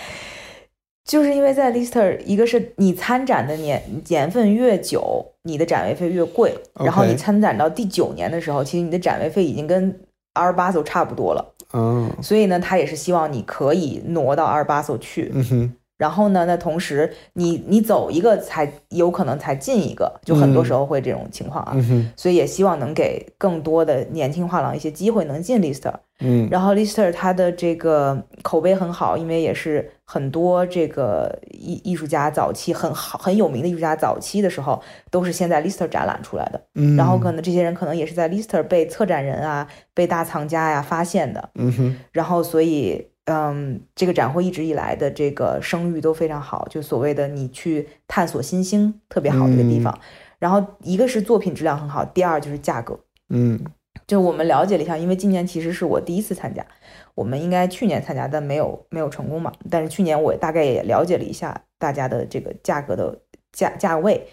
[1.04, 6.54] 就是因为在 Lister，一个是你参展的年年份越久，你的展位费越贵。
[6.74, 9.92] 然后你参展到第九年的时候，其实你的展位费已经跟
[10.34, 11.54] 阿尔巴索差不多了。
[11.74, 15.30] 嗯所以呢，他也是希望你可以挪到阿尔巴索去。
[15.34, 15.72] 嗯哼，
[16.02, 21.70] 然后呢，那同时你你走一个才有可能才进一个，就很多嗯时候会这种情况啊。
[21.76, 25.94] 嗯，所以也希望能给更多的年轻画廊一些机会能进 Lister。
[26.24, 36.60] 嗯然后 Lister 它的这个口碑很好，因为也是很多这个艺艺术家早期很好很有名的艺术家早期的时候，都是先在 Lister 展览出来的。
[36.74, 41.48] 嗯，然后可能这些人可能也是在 Lister 被策展人啊、被大藏家呀、发现的。
[41.54, 49.96] 嗯哼，然后所以嗯，这个展会一直以来的这个声誉都非常好，就所谓的你去探索新星特别好的一个地方。
[50.38, 52.98] 然后一个是作品质量很好，第二就是价格。
[53.28, 53.64] 嗯
[54.06, 56.66] 就我们了解了一下，因为今年其实是我第一次参加，
[57.14, 59.52] 我们应该去年参加，但没有没有成功嘛。
[59.70, 63.20] 但是去年我大概也了解了一下大家的这个价格的
[63.52, 64.26] 价价位，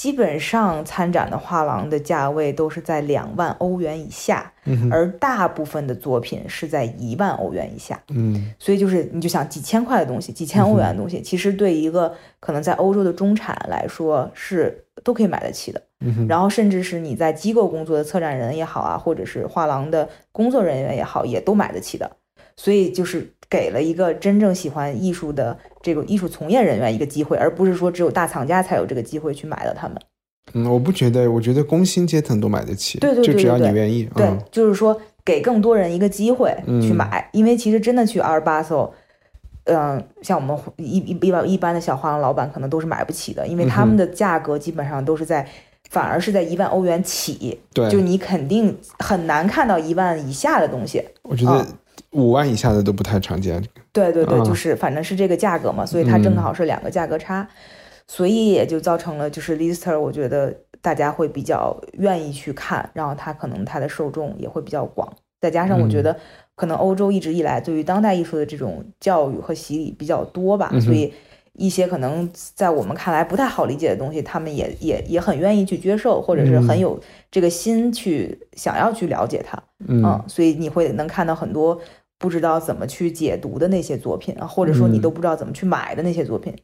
[0.00, 8.02] 基本上参展的画廊的价位都是在两万欧元以下，嗯，而大部分的作品是在一万欧元以下。
[8.08, 15.82] 嗯所以就是你就想几千块的东西，几千欧元的东西，其实对一个可能在欧洲的中产来说是都可以买得起的。
[16.00, 22.10] 嗯，然后甚至是你在机构工作的策展人也好啊，或者是画廊的工作人员也好，也都买得起的。
[22.62, 29.96] 所以就是给了一个真正喜欢艺术的这个艺术从业人员一个机会，而不是说只有大藏家才有这个机会去买了他们。
[30.52, 38.92] 嗯，我不觉得，我觉得工薪阶层都买得起，对对对就只要你愿意，对，嗯就是说给更多人一个机会嗯去买，因为其实真的去阿尔巴索，
[39.64, 45.48] 嗯，像我们一一一般一般的小画廊老板可能都是买不起的，因为他们的价格基本上都是在，
[45.88, 51.02] 反而是在一万欧元起，对，就你肯定很难看到一万以下的东西。
[51.22, 51.66] 我觉得
[52.12, 53.62] 五万以下的都不太常见。
[53.92, 54.44] 对对对，嗯。
[54.44, 57.46] 就是反正是这个价格嘛，所以它正好是两个价格差，
[58.06, 66.16] 所以也就造成了就是 Lister，我觉得大家会比较愿意去看，然后它可能它的受众也会比较广，再加上我觉得
[66.56, 71.12] 可能欧洲一直以来对于当代艺术的这种教育和洗礼比较多吧，嗯所以
[71.54, 76.98] 一些可能在我们看来不太好理解的东西，他们也也也很愿意去接受，或者是很有
[77.30, 79.60] 这个心去想要去了解它。
[79.86, 80.02] 嗯。
[80.02, 81.78] 嗯，所以你会能看到很多
[82.20, 86.54] 不知道怎么去解读的那些作品啊，或者说你嗯都不知道怎么去买的那些作品，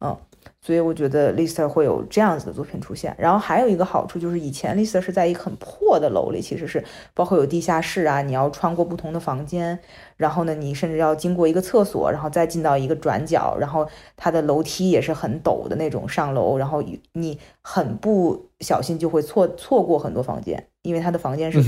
[0.00, 0.16] 嗯，
[0.60, 3.12] 所以我觉得 Lister 会有这样子的作品出现。
[3.18, 6.84] 然后还有一个好处就是，以前 Lister 是在一个很破的楼里，其实是
[7.14, 9.76] 包括有地下室啊，你要穿过不同的房间，
[10.16, 13.84] 然后呢，你甚至要经过一个厕所，然后再进到一个转角，然后
[14.16, 16.80] 它的楼梯也是很陡的那种上楼，然后
[17.14, 21.60] 你很不小心就会错错过很多房间，因为它的房间是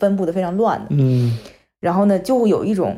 [0.00, 0.86] 分布的非常乱的。
[0.90, 1.38] 嗯
[1.82, 2.96] 然后呢，就会有一种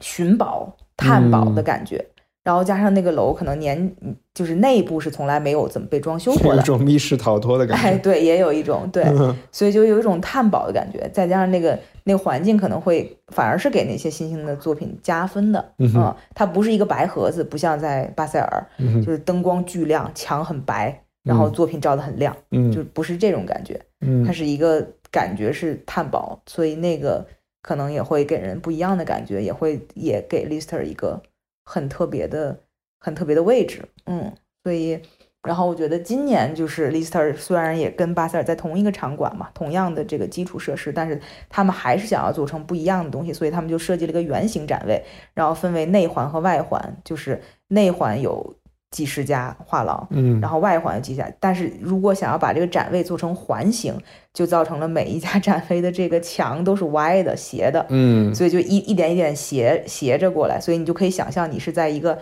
[0.00, 2.04] 寻宝、探宝的感觉。
[2.42, 3.96] 然后加上那个楼可能年
[4.34, 7.98] 就是内部是从来没有怎么被装修过的，有一种密室逃脱的感哎，觉。
[8.00, 11.08] 对，也有一种对，嗯所以就有一种探宝的感觉。
[11.10, 23.80] 再加上那个那个环境可能会反而是给那些新兴的作品加分的，嗯哼它不是一个白盒子，不像在巴塞尔，嗯就是灯光巨亮，墙很白，然后作品照的很亮，嗯就不是这种感觉。
[24.02, 27.26] 嗯它是一个感觉是探宝，所以那个
[27.66, 31.22] 可能也会给人不一样的感觉，也会也给 Lister 一个
[31.64, 32.60] 很特别的、
[33.00, 33.82] 很特别的位置。
[34.04, 34.30] 嗯，
[34.62, 35.00] 所以
[35.42, 45.02] 然后我觉得今年就是 Lister 虽然也跟巴塞尔在同一个场馆嘛，同样的这个基础设施，但是他们还是想要做成不一样的东西，所以他们就设计了一个圆形展位，
[45.32, 48.54] 然后分为内环和外环，就是内环有
[48.94, 53.92] 几十家画廊，嗯，然后外环有几家，但是如果想要把这个展位做成环形，
[54.32, 62.16] 就造成了每一家展位的这个墙都是歪的、斜的，嗯所以就一一点一点斜斜着过来，所以你就可以想象你是在一个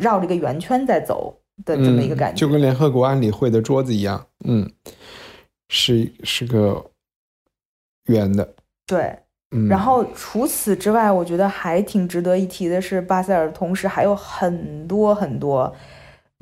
[0.00, 2.36] 绕着一个圆圈在走的这么一个感觉。
[2.36, 4.26] 嗯就跟联合国安理会的桌子一样。
[4.46, 4.66] 嗯，
[5.68, 6.82] 是是个
[8.06, 8.54] 圆的。
[8.86, 9.14] 对，
[9.50, 15.74] 嗯，然后除此之外，我觉得还挺值得一提的是，巴塞尔同时还有很多很多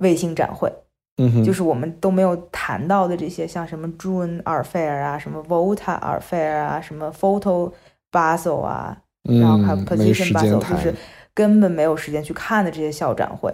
[0.04, 0.72] 卫星展会。
[1.16, 7.72] 嗯哼，就是我们都没有谈到的这些，像什么 June Art Fair 啊，什么 Volta Art Fair 啊，什么 Photo
[8.12, 10.76] Basel 啊，然后还有 Position Basel，就。
[10.78, 10.94] 是
[11.36, 13.52] 根本没有时间去看的这些校展会。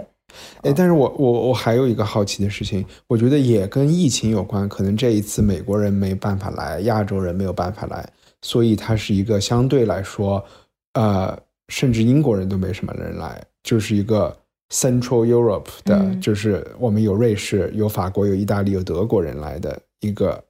[0.62, 4.68] 哎，但是我我我还有一个好奇的事情，我觉得也跟疫情有关。
[4.68, 8.06] 可能这一次美国人没办法来，亚洲人没有办法来，
[8.42, 10.44] 所以它是一个相对来说，
[10.92, 11.34] 呃，
[11.68, 14.36] 甚至英国人都没什么人来，就是一个
[14.70, 20.42] Central Europe 的，嗯就是我们有瑞士、有法国、有意大利、有德国人来的一个，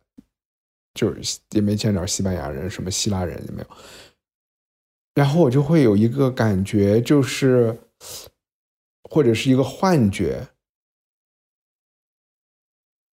[0.95, 3.67] 就是也没见着西班牙人、什么希腊人也没有。
[5.15, 7.77] 然后我就会有一个感觉，就是
[9.09, 10.47] 或者是一个幻觉，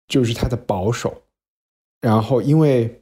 [0.08, 1.24] 就是他的保守。
[2.02, 3.02] 然后，因为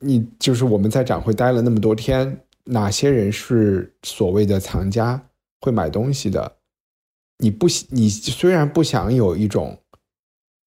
[0.00, 5.28] 你就是我们在展会待了那么多天，哪些人是所谓的藏家
[5.62, 6.57] 会买东西的？
[7.38, 9.80] 你不喜，你虽然不想有一种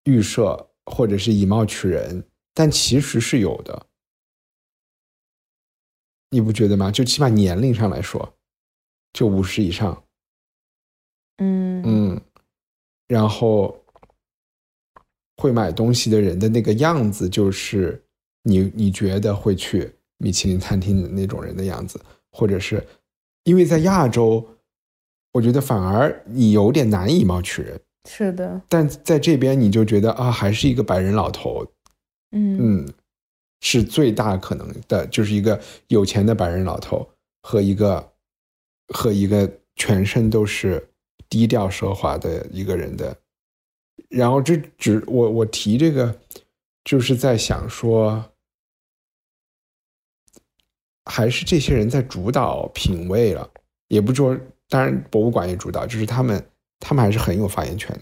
[0.03, 3.87] 预设或者是以貌取人，但其实是有的。
[6.29, 6.91] 你不觉得吗？
[6.91, 8.37] 就起码年龄上来说，
[9.13, 10.03] 就五十以上，
[11.37, 12.21] 嗯嗯，
[13.07, 13.81] 然后
[15.37, 18.03] 会买东西的人的那个样子，就是
[18.43, 22.85] 你你觉得会去米其林餐厅的那种人的样子，或者是
[23.43, 24.45] 因为在亚洲，
[25.35, 27.77] 我觉得反而你有点难以貌取人，
[28.09, 31.67] 是的，但在这边你就觉得啊，还是一个白人老头，
[32.31, 32.93] 嗯嗯，
[33.59, 37.05] 是最大可能的，就是一个有钱的白人老头
[37.41, 38.13] 和一个
[38.87, 40.89] 和一个全身都是
[41.27, 43.13] 低调奢华的一个人的。
[44.07, 46.17] 然后这只我我提这个，
[46.85, 48.23] 就是在想说，
[51.03, 53.51] 还是这些人在主导品味了，
[53.89, 54.37] 也不说，
[54.69, 56.43] 当然博物馆也主导，就是他们
[56.79, 58.01] 他们还是很有发言权的。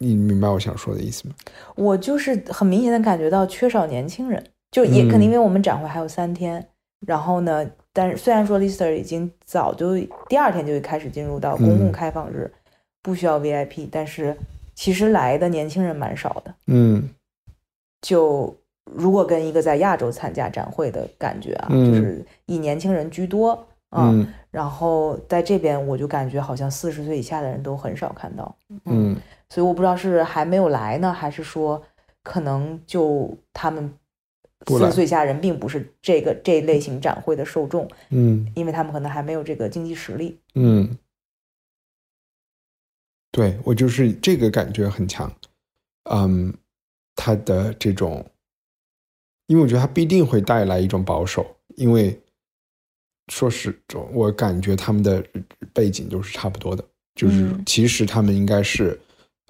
[0.00, 1.34] 你明白我想说的意思吗？
[1.74, 6.68] 我就是很明显的感觉到缺少年轻人，就也嗯可能因为我们展会还有三天，
[7.04, 12.52] 然后呢，但是虽然说 Lister 已经早就第二天就开始进入到公共嗯开放日，
[13.02, 14.36] 不需要 VIP，但是
[14.74, 16.54] 其实来的年轻人蛮少的。
[16.66, 17.08] 嗯
[18.02, 24.14] 就如果跟一个在亚洲参加展会的感觉啊，嗯就是以年轻人居多，啊。
[24.50, 29.14] 嗯然后在这边我就感觉好像四十岁以下的人都很少看到，嗯
[29.50, 31.82] 所以我不知道是还没有来呢，还是说
[32.22, 33.92] 可能就他们
[34.66, 40.40] 四十岁以下人并不是这个这一类型展会的受众，嗯因为他们可能还没有这个经济实力。
[40.54, 40.96] 嗯，
[43.30, 45.30] 对我就是这个感觉很强。
[46.10, 46.54] 嗯，
[47.14, 48.24] 他的这种，
[49.46, 52.18] 因为我觉得他必定会带来一种保守，因为
[53.28, 53.78] 说实，
[54.12, 55.24] 我感觉他们的
[55.72, 57.62] 背景都是差不多的，就是嗯。
[57.66, 58.98] 其实他们应该是，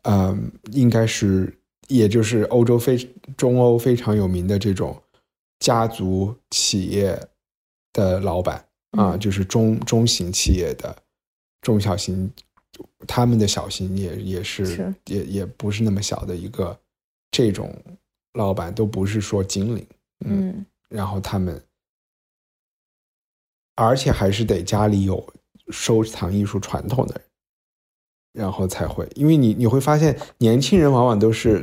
[0.02, 1.52] 嗯，应该是，
[1.88, 2.96] 也就是欧洲非
[3.36, 5.00] 中欧非常有名的这种
[5.60, 7.18] 家族企业
[7.92, 8.56] 的老板
[8.92, 9.20] 啊，嗯。
[9.20, 10.94] 就是中中型企业的
[11.62, 12.30] 中小型，
[13.06, 14.94] 他们的小型也也是是。
[15.06, 16.78] 也也不是那么小的一个
[17.30, 17.74] 这种
[18.34, 19.86] 老板，都不是说精灵，
[20.24, 20.66] 嗯，嗯。
[20.88, 21.62] 然后他们，
[23.84, 25.24] 而且还是得家里有
[25.70, 27.24] 收藏艺术传统的人，
[28.32, 31.62] 然后才会，因为你你会发现，年轻人往往都是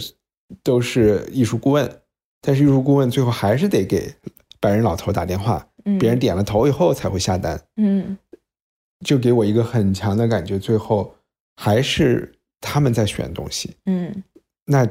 [0.64, 2.02] 都是艺术顾问，
[2.42, 4.14] 但是艺术顾问最后还是得给
[4.62, 8.18] 白人老头打电话，嗯，别人点了头以后才会下单，嗯。
[9.04, 11.14] 就给我一个很强的感觉，最后
[11.58, 14.24] 还是他们在选东西，嗯。
[14.66, 14.88] 那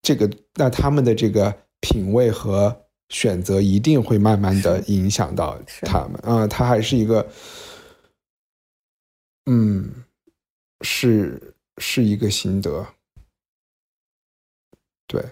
[0.00, 2.83] 这个那他们的这个品味和
[3.14, 7.24] 选择一定会慢慢的影响到他们啊、他还是一个，
[9.46, 10.04] 嗯，
[10.80, 12.84] 是是一个心得，
[15.06, 15.24] 对，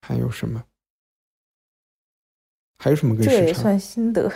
[0.00, 0.64] 还有什么？
[2.78, 3.62] 还有什么跟这也市场？
[3.62, 4.32] 算心得。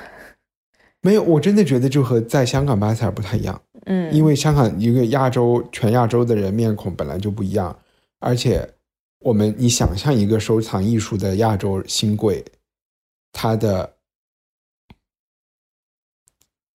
[1.01, 3.61] 没有，我真的觉得就和在香港巴塞尔不太一样。
[3.87, 7.77] 嗯，因为香港一个亚洲全亚洲的人面孔本来就不一样，
[8.21, 8.76] 而且
[9.21, 12.45] 我们你想象一个收藏艺术的亚洲新贵，
[13.33, 13.97] 他的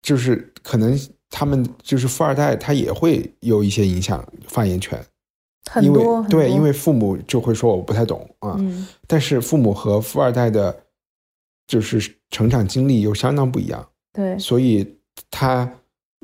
[0.02, 5.04] 就是可能他们就是富二代，他也会有一些影响发言权，
[5.82, 8.86] 因为对，因为父母就会说我不太懂啊，嗯。
[9.06, 10.84] 但是父母和富二代的，
[11.66, 13.86] 就是成长经历又相当不一样。
[14.12, 14.36] 对。
[14.38, 14.96] 所以
[15.30, 15.70] 他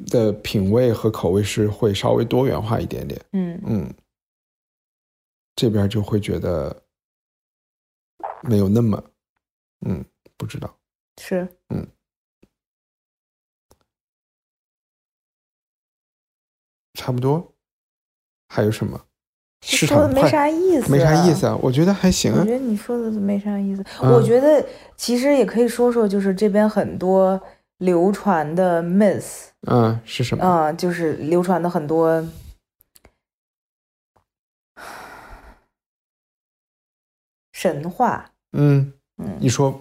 [0.07, 3.21] 的品味和口味是会稍微多元化一点点。
[3.33, 3.61] 嗯。
[3.67, 3.95] 嗯，
[5.57, 6.85] 这边就会觉得
[8.43, 9.03] 没有那么，
[9.87, 10.05] 嗯，
[10.37, 10.73] 不知道。
[11.19, 11.85] 是嗯
[16.95, 17.53] 差不多。
[18.49, 19.01] 还有什么？
[19.63, 21.47] 市说的没啥意思，没啥意思。
[21.47, 22.53] 啊，我觉得还行啊我觉。
[22.53, 23.83] 得你说的没啥意思。
[24.03, 24.65] 嗯我觉得
[24.97, 27.41] 其实也可以说说，就是这边很多
[27.79, 30.45] 流传的 myth，嗯，是什么？
[30.45, 32.23] 啊、就是流传的很多
[37.57, 38.31] 神话。
[38.53, 39.39] 嗯，嗯。
[39.41, 39.75] 你说，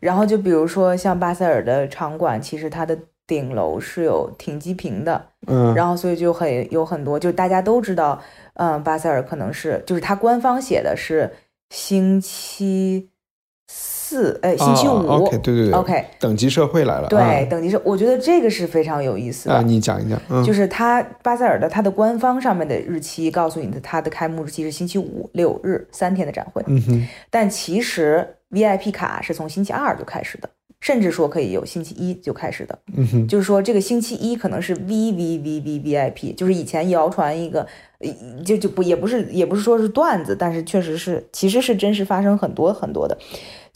[0.00, 8.20] 然后就比如说像巴塞尔的场馆，其实它的顶楼是有停机坪的，嗯，然后所以就很有很多，就大家都知道，
[8.54, 11.32] 嗯，巴塞尔可能是就是它官方写的是
[11.70, 13.08] 星期
[14.08, 17.08] 四，呃，星期五、哦 OK，对对对 OK 等级社会来了。
[17.08, 19.54] 对，啊等级社，我觉得这个是非常有意思的。
[19.56, 20.16] 啊，你讲一讲。
[20.30, 30.48] 嗯，就是它巴塞尔的它的官方上面的日期告诉你的，它的开幕日期是星期五、六日三天的展会，嗯哼，但其实 VIP 卡是从星期二就开始的，
[30.80, 32.78] 甚至说可以有星期一就开始的。
[32.94, 37.66] 嗯哼，就是说这个星期一可能是 VVVVVIP，就是以前谣传一个，
[37.98, 38.08] 呃
[38.44, 43.18] 就就不也不是也不是说是段子，但是确实是其实是真实发生很多很多的，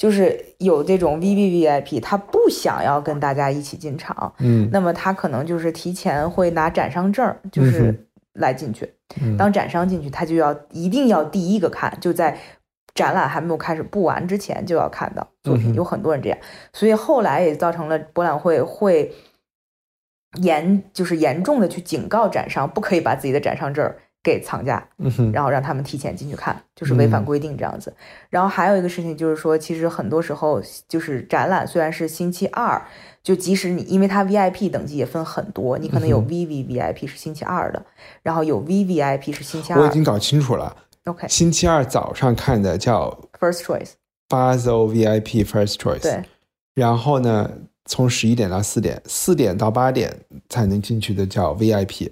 [0.01, 8.91] 就是有这种 VVVIP，他不想要跟大家一起进场，嗯那么他可能就是提前会拿展商证儿，就嗯是来进去。
[9.21, 12.39] 嗯当展商进去，他就要一定要第一个看，就在
[12.95, 15.75] 展览还没有开始布完之前就要看到作品。
[15.75, 16.39] 有很多人这样，
[16.73, 19.13] 所以后来也造成了博览会会
[20.41, 24.87] 严就是严重的去警告展商，不可以把自己的展商证儿给藏家。
[25.33, 27.95] 然后让他们提前进去看，就是违反嗯规定这样子。
[28.29, 32.81] 然后还有一个事情就是说，其实很多时候就是展览虽然是星期二，
[33.23, 37.85] 就即使你因为它 VIP 等级也分很多，你可能有 VVVIP 是星期二的，
[38.23, 40.77] 然后有 VVIP 是星期二我已经搞清楚了。
[41.05, 46.23] ，OK 星期二早上看的叫 first choice，Basel VIP First Choice，对，
[46.75, 47.51] 然后呢，
[47.87, 50.15] 从十一点到四点，四点到八点
[50.49, 52.11] 才能进去的叫 VIP，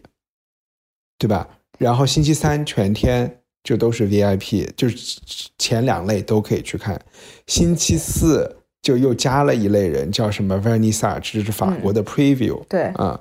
[1.19, 1.47] 对吧？
[1.79, 5.19] 然后星期三全天就都是 VIP，就是
[5.59, 7.01] 前两类都可以去看。
[7.47, 12.83] 星期四就又加了一类人，叫什么 Vernissage，这是法国的 Preview，、对。
[12.95, 13.21] 啊。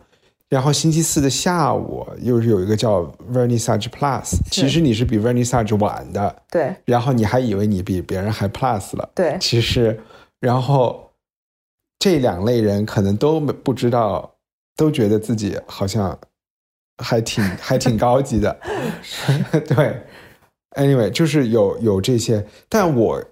[0.50, 3.02] 然后星期四的下午又是有一个叫
[3.34, 6.74] Vernissage Plus，其实你是比 Vernissage 晚的，对。
[6.86, 9.38] 然后你还以为你比别人还 Plus 了，对。
[9.42, 10.00] 其实，
[10.40, 11.12] 然后
[12.00, 14.36] 这两类人可能都没不知道，
[14.78, 16.18] 都觉得自己好像
[16.98, 18.60] 还挺 还挺高级的。
[19.68, 20.02] 对
[20.76, 23.24] ，anyway，就是有有这些，但我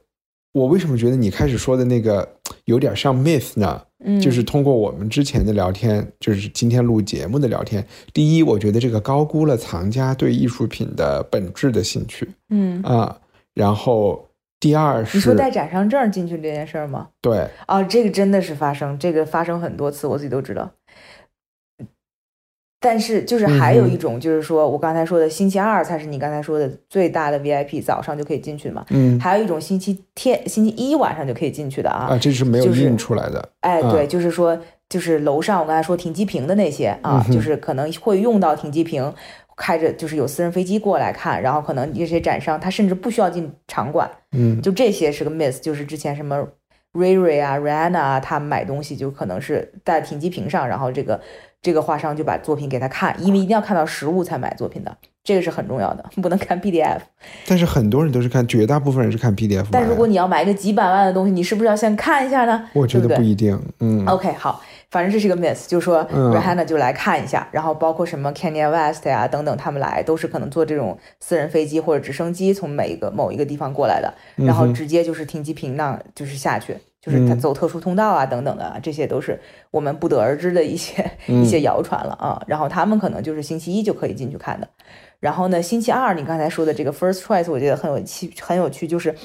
[0.54, 3.82] 我为什么觉得你开始说的那个有点像 myth 呢？
[4.04, 7.84] 嗯，就是通过我们之前的聊天，就是今天录节目的聊天。
[8.14, 13.18] 第一，我觉得这个高估了藏家对艺术品的本质的兴趣嗯，啊。
[13.56, 14.28] 然后
[14.60, 17.08] 第二是，你说带展商证进去这件事儿吗？
[17.22, 20.70] 对，啊，这个真的是发生，这个发生很多次，我自己都知道。
[22.86, 28.86] 但是就是还有一种，就是说我刚才说的星期二才是你刚才说的最大的 VIP，早上就可以进去嘛。
[28.92, 32.10] 嗯还有一种星期天、星期一晚上就可以进去的啊。
[32.12, 33.50] 啊，这是没有就是印出来的。
[33.62, 34.56] 哎，啊对，就是说，
[34.88, 39.12] 就是楼上我刚才说停机坪的那些啊，嗯就是可能会用到停机坪，
[39.58, 46.48] 开着就是有私人飞机过来看，然后可能这些展商他甚至不需要进场馆，嗯就这些是个 miss，就是之前什么
[46.94, 51.20] Ray Ray 啊、Rihanna 啊，他们买东西就可能是在停机坪上，然后这个
[51.66, 57.00] 这个画商就把作品给他看，因为一定要看到实物才买作品的，这个是很重要的，不能看 PDF。
[57.48, 59.66] 但是很多人都是看，绝大部分人是看 PDF。
[59.72, 62.70] 但如果你要买一个几百万的东西，你是不是要先看一下呢？
[62.74, 64.62] 我觉得不一定，嗯 OK，好，
[64.92, 79.40] 反正这是个 miss，就是说嗯 Rihanna 就来看一下，然后包括什么 Kanye West 呀、等等，他们来都是可能坐这种私人飞机或者直升机从每一个某一个地方过来的，然后直接就是停机坪那就是下去，就是他嗯走特殊通道啊等等的啊，这些都是
[79.72, 82.42] 我们不得而知的一些、嗯一些谣传了啊。
[82.48, 84.68] 然后他们可能就是星期一就可以进去看的，
[85.20, 89.16] 然后呢，星期二你刚才说的这个 first choice，我觉得很有趣，很有趣，就是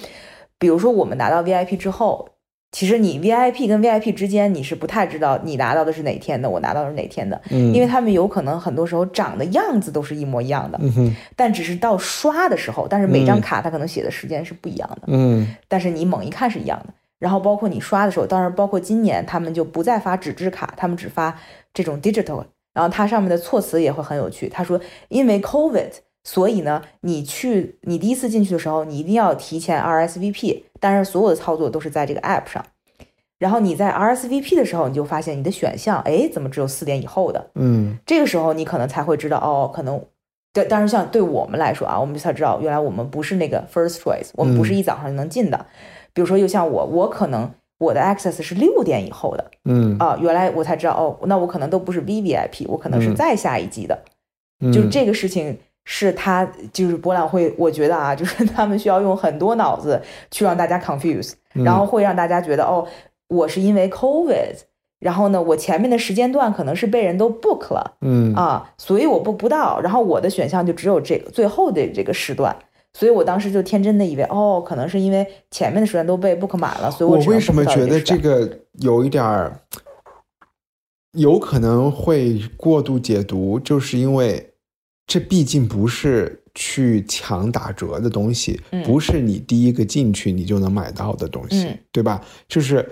[0.58, 2.28] 比如说我们拿到 VIP 之后。
[2.72, 10.78] 其实你 VIP 跟 VIP 之间你是不太知道你拿到的是哪天的，我拿到的是哪天的，嗯，因为他们有可能很多时候长的样子都是一模一样的，
[11.34, 16.94] 但只是到刷的时候，但是每张嗯卡它可能写的时间是不一样的，嗯但是你猛一看是一样的。
[17.20, 21.38] 然后包括你刷的时候，当然包括今年他们就不再发纸质卡，他们只发
[21.72, 22.44] 这种 digital。
[22.72, 25.90] 然后它上面的措辞也会很有趣，他说因为 COVID，
[26.22, 32.64] 所以呢，你去你第一次进去的时候，你一定要提前 RSVP，但是所有的操作都是在这个 app 上。
[33.40, 37.50] 然后你在 RSVP 的时候，你就发现你的选项，哎，怎么只有四点以后的？
[37.56, 40.00] 嗯这个时候你可能才会知道，哦，可能，
[40.52, 45.66] 对，当然像对我们来说啊，我们才知道原来我们不是那个 first choice，我们不是一早上就能进的。
[46.12, 53.98] 比如说，又像我，我可能我的 access 是六点以后的嗯啊，原来我才知道，哦，那我可能都不是 VVIP，我可能是嗯再下一季的。
[54.62, 60.00] 嗯，就这个事情是他就是博览会，我觉得啊，就是 他们需要用很多脑子
[60.30, 62.86] 去让大家 confuse，嗯然后会让大家觉得哦，
[63.28, 64.56] 我是因为 COVID，
[64.98, 72.54] 然后呢，我前面的时间段可能是被人都 book 了嗯啊，所以我 book 不到，然后我的选项就只有这个最后的这个时段。
[72.92, 79.60] 所以我当时就天真的以为，哦，可能是因为前面的时段都被 book 满了，所以我为什么觉得这个有一点儿
[81.12, 83.58] 有可能会过度解读？
[83.60, 84.52] 就是因为
[85.06, 92.20] 这毕竟不是去抢打折的东西，嗯不是你第一个进去你就能买到的东西，嗯对吧？
[92.48, 92.84] 就是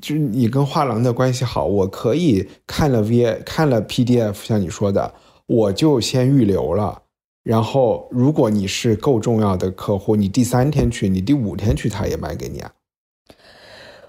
[0.00, 5.14] 就是你跟画廊的关系好，我可以看了 V 看了 PDF，像你说的，
[5.46, 7.02] 我就先预留了。
[7.46, 12.72] 然后，如果你是够重要的客户，你第三天去，你第五天去，他也卖给你啊。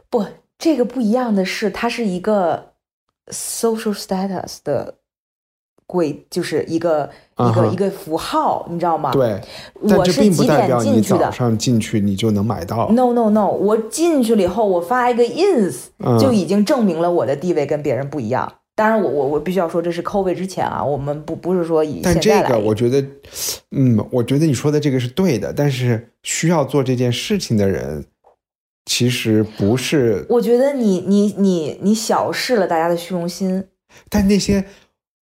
[0.10, 0.26] 不，
[0.58, 2.72] 这个不一样的是，它是一个
[3.28, 4.96] social status 的
[5.86, 9.40] 贵，就是一个、一个一个符号，你知道吗？，对，
[9.88, 12.90] 但我是这并不几点代表你进去的早上进去你就能买到。
[12.90, 18.52] No no no，我进去了以后，我发一个 ins，、嗯就已经证明了我的地位跟别人不一样。
[18.78, 23.03] 当然我，我我必须要说，这是 COVID 之前啊，我们不不是说以但这现在来个我觉得，
[23.71, 28.05] 嗯，我觉得你说的这个是对的，但是需要做这件事情的人，
[28.86, 30.28] 其实不是。
[30.30, 33.65] 我觉得你你你你小视了大家的虚荣心，
[34.11, 34.63] 但那些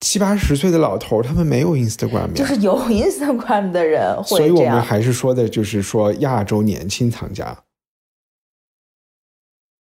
[0.00, 4.82] 七八十岁的老头，他们没有 Instagram，就是有 Instagram 的人会所以我们。
[4.82, 7.64] 还是说的，就是说亚洲年轻藏家，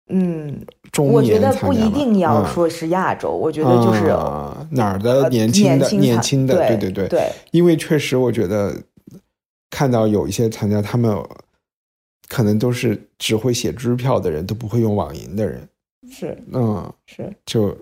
[0.09, 0.63] 嗯，
[1.05, 2.45] 中我觉得不一定要嗯。
[2.47, 7.31] 说是亚洲，我觉得就是、啊哪儿的呃年轻的、年轻的，对对对对。
[7.51, 8.75] 因为确实我觉得
[9.69, 11.15] 看到有一些参加，他们
[12.27, 15.67] 可能都是只会写支票的人，都不会用网银的人，
[16.09, 16.37] 是。
[16.51, 17.31] 嗯，是。
[17.45, 17.77] 就。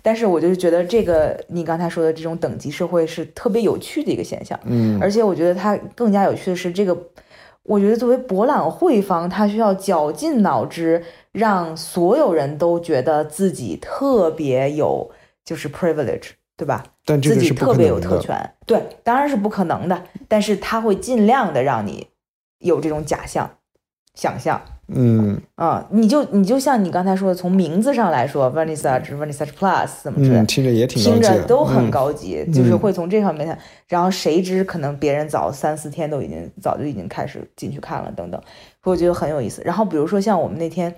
[0.00, 6.96] 但是我就觉得这个你刚才说的这种等级社会是特别有趣的一个现象，嗯，而且我觉得它更加有趣的是这个，
[7.64, 15.10] 我觉得作为博览会方，他需要绞尽脑汁，让所有人都觉得自己特别有
[15.44, 16.84] 就是 privilege，对吧？
[17.04, 22.08] 自己特别有特权，对，当然是不可能的，但是他会尽量的让你
[22.58, 23.58] 有这种假象。
[24.14, 24.60] 想象。
[24.94, 33.58] 嗯啊、你就你就像你刚才说的，从名字上来说，Vernissage、Vernissage Plus 怎么之类，嗯，听着也听着都很嗯高级，就是会从这方面看。
[33.88, 38.40] 然后谁知可能别人早三四天都已经早就已经开始进去看了，等等，
[38.82, 39.62] 所以我觉得很有意思。
[39.64, 40.94] 然后比如说像我们那天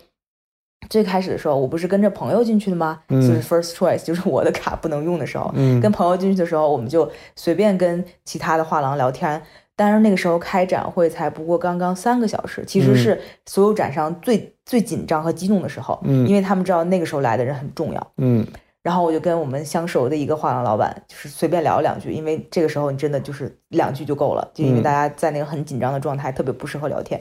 [0.89, 3.01] 最开始的时候，我不是跟着朋友进去的吗？
[3.09, 9.43] 嗯就是 first choice，就是我的卡不能用的时候，嗯跟朋友进去的时候，我们就随便跟其他的画廊聊天。
[9.77, 18.13] 当然那个时候开展会才不过刚刚三个小时，其实嗯是所有展商最最紧张和激动的时候，嗯因为他们知道那个时候来的人很重要。
[18.19, 18.47] 嗯
[18.83, 27.19] 然后我就跟我们相熟的一个画廊老板，就是随便聊两句，因为这个时候你真的就是两句就够了，就因为嗯大家在那个很紧张的状态，特别不适合聊天。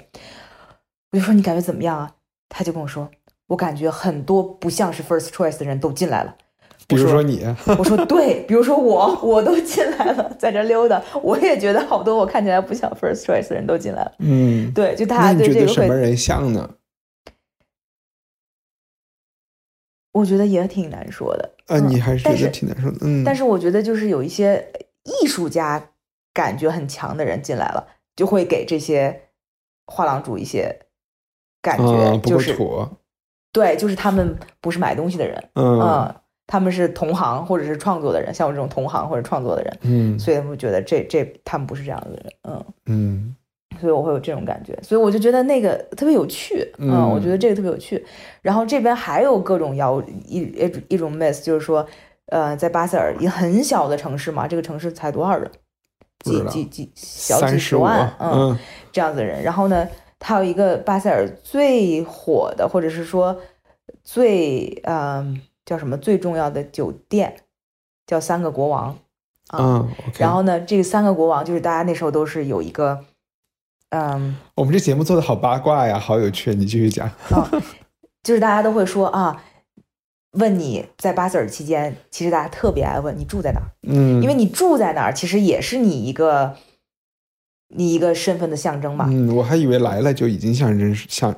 [1.12, 2.12] 我就说你感觉怎么样啊？
[2.50, 3.10] 他就跟我说，
[3.48, 6.36] 我感觉很多不像是 first choice 的人都进来了。
[6.88, 7.44] 比如说你，
[7.78, 14.14] 我说对，比如说我，我都进来了，在这溜达，我也觉得好多我看起来不像 first choice 的人都进来了。
[14.20, 16.70] 嗯，对，就大家对这个会，什么人像呢？
[20.12, 21.52] 我觉得也挺难说的。
[21.68, 24.72] 啊，嗯你还是觉得挺难说的，嗯，但是我觉得就是有一些
[25.04, 25.90] 艺术家
[26.34, 29.30] 感觉很强的人进来了，就会给这些
[29.88, 30.78] 画廊主一些
[31.62, 32.90] 感觉，啊，不就是够土，
[33.54, 36.16] 对，就是他们不是买东西的人，嗯嗯，
[36.48, 42.66] 他们是同行或者是创作的人，像我这种同行或者创作的人，嗯所以他们觉得这这他们不是这样的人，嗯。
[42.86, 43.36] 嗯
[43.82, 48.06] 所以我会有这种感觉，所以我就觉得那个特别有趣，嗯我觉得这个特别有趣。
[48.44, 51.84] 然后这边还有各种谣一一一种 miss，就是说，
[52.28, 55.50] 呃，在巴塞尔一个很小的城市嘛，这个城市才多少人？
[56.24, 58.56] 几几几小几十万，嗯
[58.92, 59.42] 这样子的人。
[59.42, 59.88] 然后呢，
[60.20, 63.36] 他有一个巴塞尔最火的，或者是说
[64.04, 67.36] 最嗯、叫什么最重要的酒店，
[68.06, 68.98] 叫三个国王。
[69.50, 73.04] 啊嗯然后呢，这个三个国王就是大家那时候都是有一个，
[73.90, 74.38] 嗯。
[74.56, 77.52] 我们这节目做的好八卦呀，好有趣，你继续讲，啊，
[78.24, 79.44] 就是大家都会说啊，
[80.32, 86.56] 问你在巴塞尔期间，其实大家特别爱问你住在哪儿，嗯，因为你住在哪儿，其实也是你一个
[87.68, 89.08] 你一个身份的象征嘛。
[89.10, 91.36] 嗯，我还以为来了就已经象征象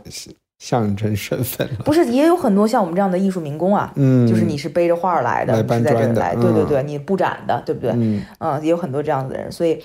[0.58, 5.94] 象征身份了， 不是，也有很多像我们这样的艺术民工啊，嗯，就是你是背着画儿来的，对对
[6.36, 6.66] 嗯。
[6.68, 7.92] 对，你布展的，对不对？
[7.96, 8.24] 嗯。
[8.40, 9.82] 嗯，也有很多这样子的人，所以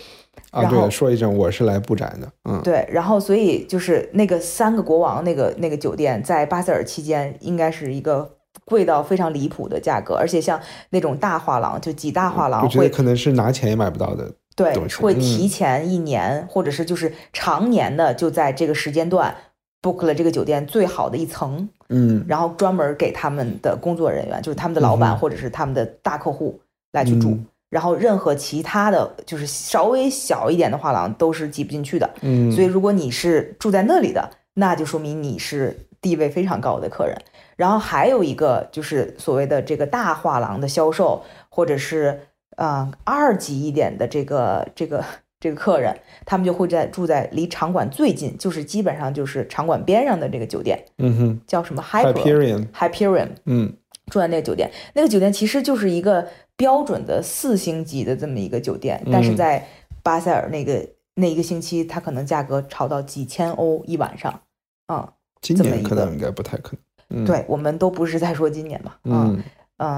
[0.53, 10.59] 啊，对，说一声，我是来布展的，嗯，对，然后所以就是那个三个国王那个那个酒店，在巴塞尔期间应该是一个贵到非常离谱的价格，而且像
[10.91, 19.35] 那种大画廊，就几大画廊会我觉得可能是拿钱也买不到的，对会嗯提前一年，或者是就是常年的就在这个时间段
[19.83, 26.61] book 了这个酒店最好的一层，嗯然后专门给他们的工作人员，就是他们的老板或者是他们的大客户
[26.93, 27.31] 来去住。
[27.31, 37.17] 嗯然后任何其他的就是稍微小一点的画廊都是挤不进去的，嗯，所以，如果你是住在那里的，那就说明你是地位非常高的客人。
[37.55, 42.19] 然后还有一个就是所谓的这个大画廊的销售，或者是
[42.57, 45.05] 呃二级一点的这个这个
[45.41, 53.73] 这个客人，他们就会在住在离场馆最近，就是基本上就是场馆边上的这个酒店，嗯哼叫什么 Hyper，Hyperion，Hyperion，嗯
[54.11, 59.67] 住在那个酒店，那个酒店其实就是一个标准的四星级的这么一个酒店，但是嗯在
[60.03, 64.43] 巴塞尔那个那一个星期，它可能价格炒到几千欧一晚上，
[64.89, 65.09] 嗯，
[65.41, 66.77] 今这么一个年可能应该不太可
[67.09, 69.43] 能，嗯，对，我们都不是在说今年嘛，嗯嗯，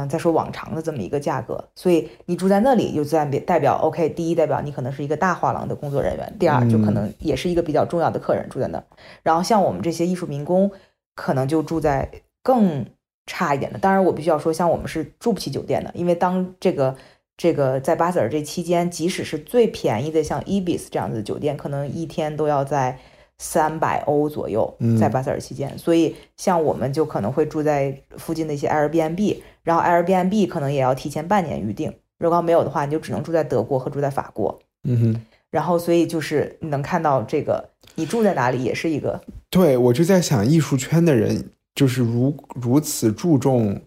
[0.09, 8.85] 在说往常的这么一个价格，所以你住在那里，就代表代表 OK，第一代表你可能是一个大画廊的工作人员，第二就可嗯能也是一个比较重要的客人住在那儿，
[9.22, 10.70] 然后像我们这些艺术民工，
[11.16, 12.09] 可能就住在
[12.43, 12.87] 更
[13.26, 13.78] 差一点的。
[13.78, 16.97] 当然，我必须要说，像我们是住不起酒店的，因为当这个
[17.37, 22.99] 这个在巴塞尔这期间，即使是最便宜的像 Ibis 这样子的酒店，可能一天都要在
[23.39, 25.76] 三百欧左右嗯，在巴塞尔期间。
[25.76, 31.92] 所以，像我们就可能会住在附近的一些 Airbnb，然后 Airbnb 可能也要提前半年预定。
[32.18, 34.58] 如果没有的话，你就只能住在德国和住在法国。
[34.84, 35.26] 嗯哼。
[35.50, 43.78] 然后，所以就是你能看到这个，你住在哪里也是一个对，我就在想，艺术圈的人就是如如此注重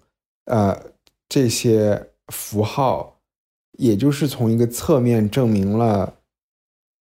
[0.46, 0.80] 呃
[1.28, 3.18] 这些符号，
[3.80, 6.14] 也就是从一个侧面证明了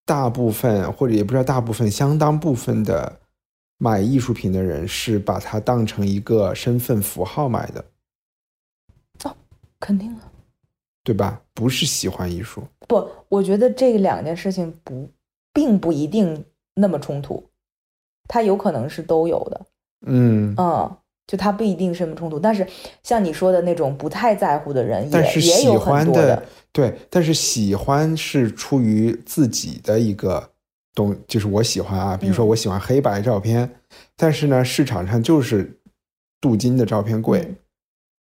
[0.05, 3.19] 大部分或者也不知道大部分相当部分的
[3.79, 7.83] 买艺术品的人是把它当成一个身份符号买的，
[9.81, 10.21] 肯定的。
[11.03, 11.41] 对吧？
[11.55, 12.61] 不是喜欢艺术。
[12.87, 15.09] 不，我觉得这两件事情不，
[15.51, 17.43] 并不一定那么冲突，
[18.27, 19.65] 它有可能是都有的，
[20.05, 22.39] 嗯，嗯，就它不一定是那么冲突。
[22.39, 22.67] 但是
[23.01, 30.51] 像你说的那种不太在乎的人也，但是喜也有很欢多的，对，但是喜欢是出于自己的一个
[30.93, 33.67] 东，就是我喜欢啊，比如说我喜欢黑白照片，
[34.15, 35.81] 但是呢，市场上就是
[36.39, 37.55] 镀金的照片贵，嗯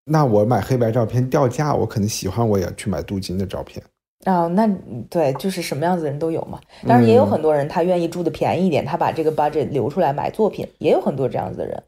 [0.08, 3.82] 那我买黑白照片掉价，我可能喜欢我也去买镀金的照片。
[4.24, 4.66] 啊、那
[5.10, 6.60] 对，就是什么样子的人都有嘛。
[6.86, 11.82] 当然也有嗯很多人他愿意住的便宜一点，他把这个 budget 留出来买作品，也有很多这样子的人，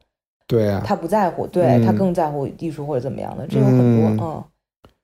[0.46, 4.10] 对啊，他不在乎，对、嗯他更在乎艺术或者怎么样的，这有很多。
[4.10, 4.44] 嗯嗯，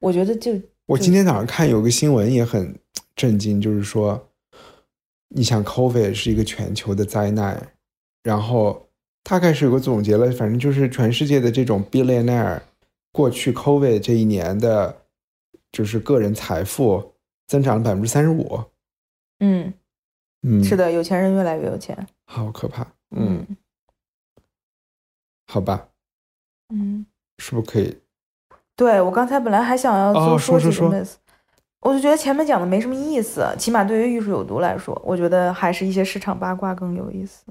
[0.00, 0.52] 我觉得就
[0.86, 2.72] 我今天早上看有个新闻也很
[3.16, 4.20] 震惊，就是说，
[5.28, 7.60] 你想 COVID 是一个全球的灾难，
[8.22, 8.86] 然后
[9.24, 12.60] 大概是有个总结了，反正就是全世界的这种 billionaire
[13.14, 15.02] 过去 COVID 这一年的，
[15.70, 17.14] 就是个人财富
[17.46, 18.60] 增长了百分之三十五。
[19.38, 19.72] 嗯，
[20.42, 21.96] 嗯，是，的，有钱人越来越有钱。
[22.24, 22.84] 好可怕。
[23.14, 23.46] 嗯，
[25.46, 25.86] 好吧，
[26.70, 27.06] 嗯，
[27.38, 27.96] 是不是可以？
[28.74, 31.14] 对我刚才本来还想要说说说 miss，、
[31.82, 37.44] 我就觉得前面讲的没什么意思，起码对于艺术有毒来说，我觉得还是一些市场八卦更有意思。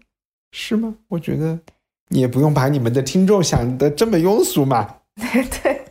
[0.51, 0.93] 是吗？
[1.07, 1.57] 我觉得
[2.09, 4.97] 你也不用把你们的听众想的这么庸俗嘛。
[5.63, 5.81] 对，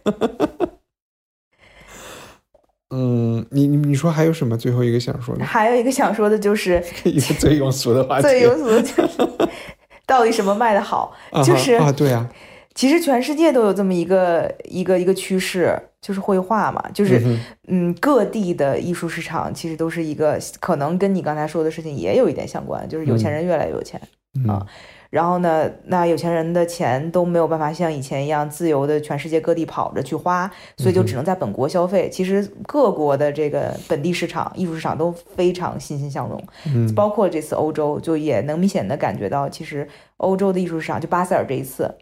[2.90, 5.44] 嗯，你你你说还有什么最后一个想说的？
[5.44, 8.22] 还有一个想说的就是 一个最庸俗的话题。
[8.22, 9.48] 最庸俗的就是
[10.06, 11.14] 到底什么卖的好，
[11.44, 12.28] 就是啊，对啊，
[12.74, 24.00] 其实全世界都有这么一个一个一个趋势，就是绘画嘛，就是嗯嗯各地的艺术市场其实都是一个可能跟你刚才说的事情也有一点相关，就是有钱人越来越有钱。
[24.34, 24.66] 嗯啊
[25.12, 32.08] 然后呢，那有钱人的钱都没有办法像以前一样自由的全世界各地跑着去花，所以就只能在本国消费。
[32.08, 36.42] 其实各国的这个本地市场、艺术市场都非常欣欣向荣，
[36.74, 39.86] 嗯包括这次欧洲，就也能明显的感觉到，其实
[40.16, 41.94] 欧洲的艺术市场，就巴塞尔这一次，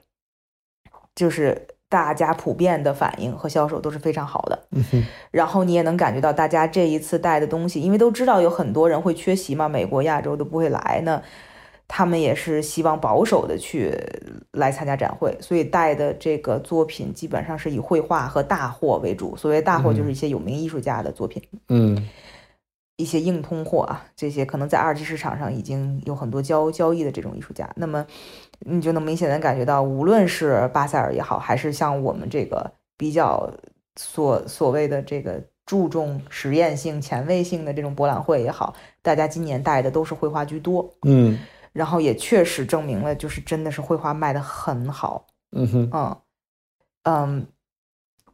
[1.17, 4.57] 就是大家普遍的反应和销售都是非常好的。
[5.33, 11.21] 然后你也能感觉到大家这一次带的东西，因为都知道有很多人会缺席嘛，美国、亚洲都不会来呢，
[11.93, 13.93] 他们也是希望保守的去
[14.53, 19.37] 来参加展会，所以带的这个作品基本上是以绘画和大货为主。
[19.37, 22.09] 所谓大货，就是一些有名艺术家的作品，嗯。
[22.97, 28.07] 一些硬通货啊，这些可能在二级市场上已经有很多交交易的这种艺术家，那么
[28.59, 33.51] 你就能明显的感觉到，无论是巴塞尔也好，还是像我们这个比较
[33.97, 41.39] 所所谓的这个注重实验性、前卫性的这种博览会也好，大家今年带的都是绘画居多，嗯
[41.73, 45.91] 然后也确实证明了，就是真的是绘画卖的很好，嗯哼。
[45.93, 46.17] 嗯
[47.05, 47.47] 嗯，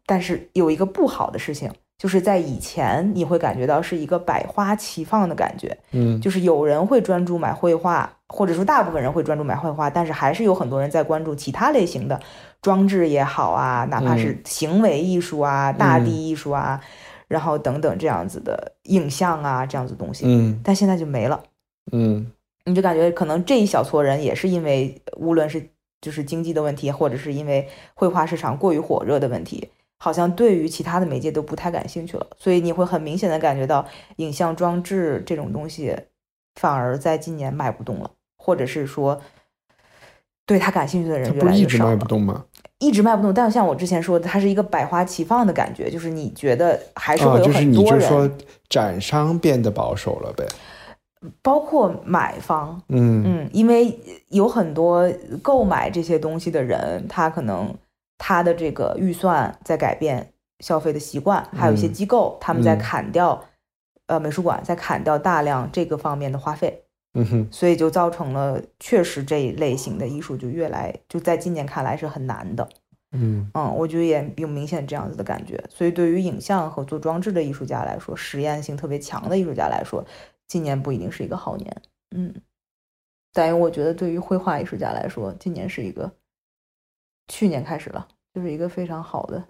[0.07, 6.21] 但是有一个不好的事情，就是在以前你会感觉到是一个百花齐放的感觉，嗯。
[6.21, 12.21] 就是有人会专注买绘画，或者说大部分人会专注买绘画，但是还是有很多人在关注其他类型的
[12.61, 16.81] 装置也好啊，哪怕是行为艺术啊、大地艺术啊，
[17.29, 20.61] 然后等等这样子的影像啊这样子的东西，嗯。
[20.65, 21.41] 但现在就没了。
[21.93, 22.33] 嗯
[22.67, 32.27] 你就感觉可能这一小撮人也是因为无论是就是经济的问题，或者是因为绘画市场过于火热的问题，好像对于其他的媒介都不太感兴趣了。
[32.39, 33.87] 所以你会很明显的感觉到
[34.17, 35.97] 影像装置这种东西
[36.61, 39.21] 反而在今年卖不动了，或者是说
[40.45, 41.97] 对他感兴趣的人它越不是一直卖。
[41.97, 42.45] 不动吗？
[42.79, 48.31] 一直卖不动，但像我之前说的，它是一个百花齐放的感觉，就是你觉得还是啊，会有很多人，你就说
[48.69, 50.47] 展商变得保守了呗。
[51.43, 53.23] 包括买方，嗯。
[53.25, 53.99] 嗯，因为
[54.29, 55.11] 有很多
[55.43, 57.75] 购买这些东西的人，他可能
[58.19, 61.93] 他的这个预算在改变消费的习惯，还有一些嗯。
[61.93, 62.79] 机构他们在嗯。
[62.79, 63.45] 砍掉，
[64.07, 67.49] 呃，美术馆在砍掉大量这个方面的花费，嗯哼。
[67.51, 72.69] 所以就造成了确实这一类型的艺术就越来就在今年看来是很难的。
[73.13, 73.51] 嗯。
[73.55, 75.63] 嗯，我觉得也有明显这样子的感觉。
[75.69, 80.05] 所以对于影像和做装置的艺术家来说，实验性特别强的艺术家来说，
[80.49, 81.83] 今年不一定是一个好年。
[82.17, 82.35] 嗯，
[83.33, 86.11] 但是我觉得对于绘画艺术家来说，今年是一个
[87.29, 89.45] 去年开始了，就是一个非常好的。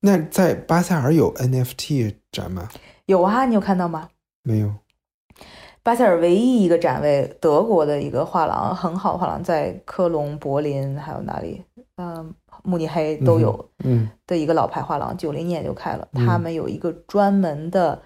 [0.00, 2.68] 那在巴塞尔有 NFT 展吗？
[3.06, 4.08] 有啊，你有看到吗？
[4.42, 4.74] 没有。
[5.84, 11.62] 巴塞尔唯一一个展位，德国的一个画廊，很好的画廊，在科隆、柏林还有哪里？
[11.96, 13.68] 嗯，慕尼黑都有。
[13.84, 16.08] 嗯的一个老牌画廊，九零年就开了。
[16.12, 18.00] 嗯他们有一个专门的，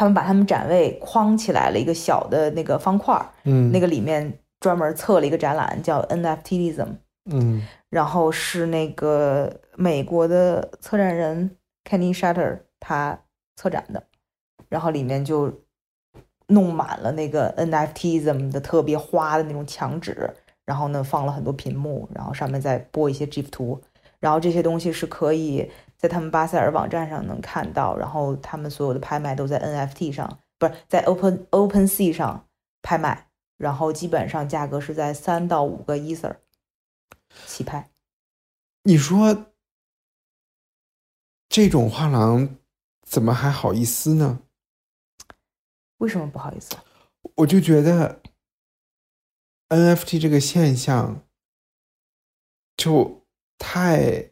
[0.00, 6.88] 他们把他们展位框起来了一个小的那个方块儿，嗯，那个里面专门测了一个展览，叫 NFTism，
[7.30, 7.66] 嗯。
[7.90, 11.54] 然后是那个美国的策展人
[11.84, 13.20] Kenny Shutter 他
[13.56, 14.02] 策展的，
[14.70, 15.52] 然后里面就
[16.46, 20.30] 弄满了那个 NFTism 的特别花的那种墙纸，
[20.64, 23.78] 然后呢放了很多屏幕，然后上面再播一些 GIF 图，
[24.18, 25.70] 然后这些东西是可以
[26.00, 32.48] 在他们巴塞尔网站上能看到，然后他们所有的拍卖都在 NFT 上不是在 Open Open Sea 上
[32.80, 33.28] 拍卖，
[33.58, 36.36] 然后基本上价格是在三到五个 Ether
[37.44, 37.90] 起拍。
[38.84, 39.52] 你说
[41.50, 42.56] 这种画廊
[43.02, 44.40] 怎么还好意思呢？
[45.98, 46.74] 为什么不好意思？
[47.34, 48.22] 我就觉得
[49.68, 51.26] NFT 这个现象
[52.74, 53.26] 就
[53.58, 54.29] 太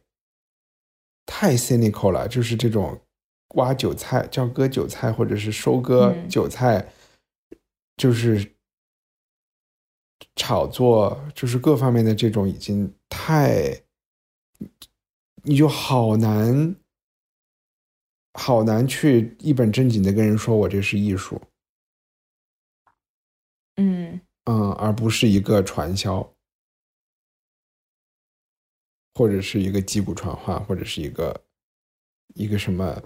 [1.30, 2.98] 太 cynical 了，就是这种
[3.56, 6.26] 挖韭菜叫割韭菜，或者是收割嗯。
[6.26, 6.90] 韭菜，
[7.98, 8.54] 就是
[10.34, 13.82] 炒作，就是各方面的这种已经太，
[15.42, 16.74] 你就好难
[18.32, 21.40] 好难去一本正经的跟人说我这是艺术。
[23.76, 24.18] 嗯。
[24.46, 26.32] 嗯，而不是一个传销，
[29.18, 31.34] 或者是一个击鼓传花，或者是一个
[32.34, 32.96] 一个什么，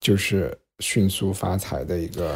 [0.00, 2.34] 就是迅速发财的一个。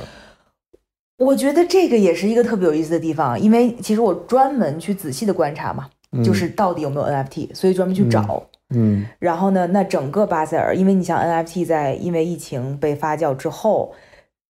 [1.17, 8.47] 我觉得这个也是一个特别有意思的地方，因为其实我专门去仔细的观察嘛，嗯就是到底有没有 NFT，所以专门去找。
[8.75, 13.95] 嗯然后呢，那整个巴塞尔，因为你像 NFT 在因为疫情被发酵之后，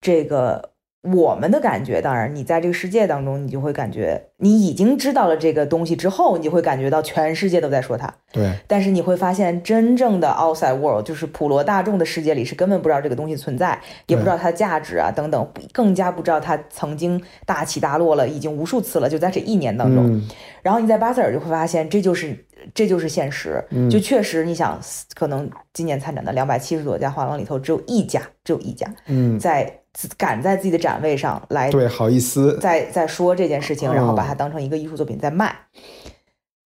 [0.01, 8.13] 这个我们的感觉，当然你在这个世界当中，你就会感觉你已经知道了这个东西之后，你就会感觉到全世界都在说它。
[8.31, 20.07] 对，但是你会发现，真正的 outside world 就是普罗大众的世界里是根本不知道这个东西存在，也不知道它的价值啊等等，更加不知道它曾经大起大落了，已经无数次了，就在这一年当中。
[20.07, 20.29] 嗯
[20.63, 22.37] 然后你在巴塞尔就会发现，这就是
[22.75, 23.65] 这就是现实。
[23.71, 24.79] 嗯就确实，你想，
[25.15, 29.80] 可能今年参展的两百七十多家画廊里头，只有一家，只有一家嗯，在自
[30.17, 35.55] 赶在自己的展位上来对，好意思，在在说这件事情，然后把它嗯当成一个艺术作品在卖。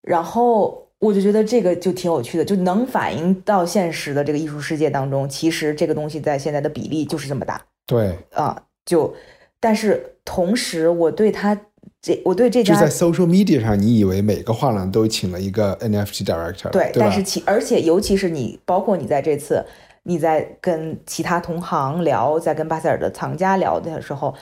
[0.03, 8.63] 然后我就觉得这个就挺有趣的，就能反映到现实的这个艺术世界当中，其实这个东西在现在的比例就是这么大对，啊。
[8.85, 9.15] 就，
[9.59, 11.59] 但是同时我对他
[12.03, 19.65] 这我对这家就在 social media 上，你以为每个画廊都请了一个 NFT director，对，对但是其而且尤其是你，包括你在这次
[20.05, 24.35] 你在跟其他同行聊，在跟巴塞尔的藏家聊的时候，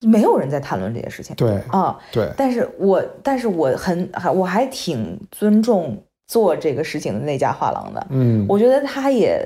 [0.00, 1.36] 没有人在谈论这些事情。
[1.36, 9.40] 对啊，对，但是我但是我很我还挺尊重做这个事情的那家画廊的，嗯，我觉得他也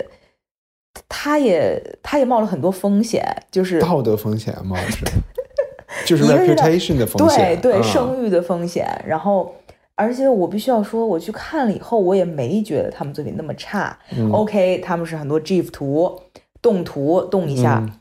[1.08, 5.04] 他也他也冒了很多风险，就是道德风险嘛是，
[6.06, 9.54] 就是 reputation 的风险，对对嗯声誉的风险，然后。
[9.96, 13.98] 而且我必须要说，我去看了以后，我也没觉得他们作品那么差。
[14.16, 14.30] 嗯。
[14.30, 16.20] OK，他们是很多 GIF 图、
[16.62, 17.98] 动图动一下，嗯。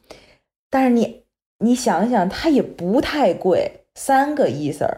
[0.69, 1.23] 但是你
[1.59, 4.97] 你想一想，它也不太贵，三个 Ether，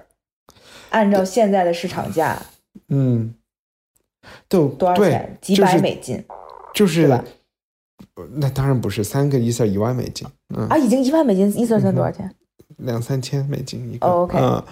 [0.89, 2.41] 按照现在的市场价。
[2.89, 3.35] 嗯，
[4.49, 5.37] 都多少钱？
[5.39, 6.23] 几百美金
[6.73, 7.23] 就是对吧？
[8.33, 12.33] 那当然不是三个 Ether 一万美金，嗯，啊，已经一万美金，Ether 算多少钱？
[12.77, 14.37] 两三千美金一，OK。
[14.37, 14.63] 嗯，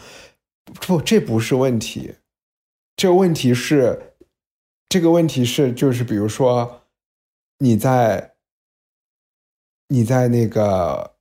[0.66, 2.16] 不，这不是问题，
[2.96, 4.14] 这个问题是，
[4.90, 6.82] 这个问题是，就是比如说
[7.60, 8.34] 你在
[9.88, 11.12] 你在那个，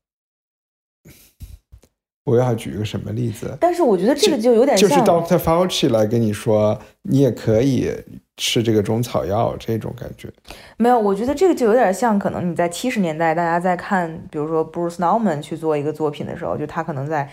[2.24, 3.56] 我要举一个什么例子？
[3.60, 7.92] 但是我觉得这个就有点就是，Doctor Fauci 来跟你说，你也可以
[8.36, 10.32] 吃这个中草药，这种感觉。
[10.78, 17.30] 没有，我觉得这个就有点像，可能你在七十年代，大家在看，比如说 Bruce Nauman 去做一个作品的时候，就他可能在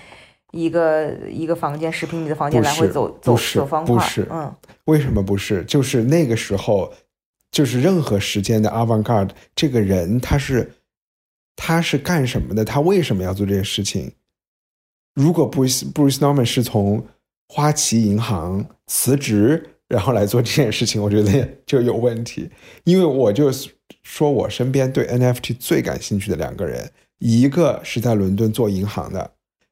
[0.51, 4.53] 一个一个房间十平米的房间来回走走走方块，不是嗯，
[4.85, 5.63] 为什么不是？
[5.63, 6.93] 就是那个时候，
[7.51, 10.71] 就是任何时间的 avant-garde 这个人，他是
[11.55, 12.63] 他是干什么的？
[12.65, 14.11] 他为什么要做这件事情？
[15.13, 17.05] 如果 Bruce Bruce Norman 是从
[17.47, 22.49] 花旗银行辞职，然后来做这件事情，我觉得就有问题。
[22.85, 23.51] 因为我就
[24.03, 29.31] 说我身边对 NFT 最感兴趣的两个人，一个是在伦敦做银行的，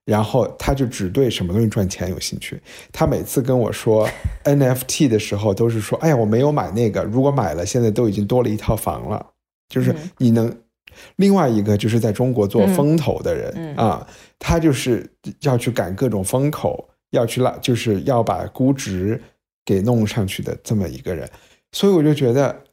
[0.10, 2.60] 然后他就只对什么东西赚钱有兴趣。
[2.92, 4.10] 他每次跟我说
[4.44, 9.24] NFT 的时候，都是说：“哎呀，我没有买那个，如果买了，现在都已经多了一套房了。”
[9.70, 10.52] 就是嗯你能。
[11.18, 14.06] 另外一个就是在中国做嗯风投的人、嗯啊，
[14.40, 15.08] 他就是
[15.42, 19.22] 要去赶各种风口，要去拉，就是要把估值
[19.64, 21.30] 给弄上去的这么一个人。
[21.72, 22.64] 所以我就觉得，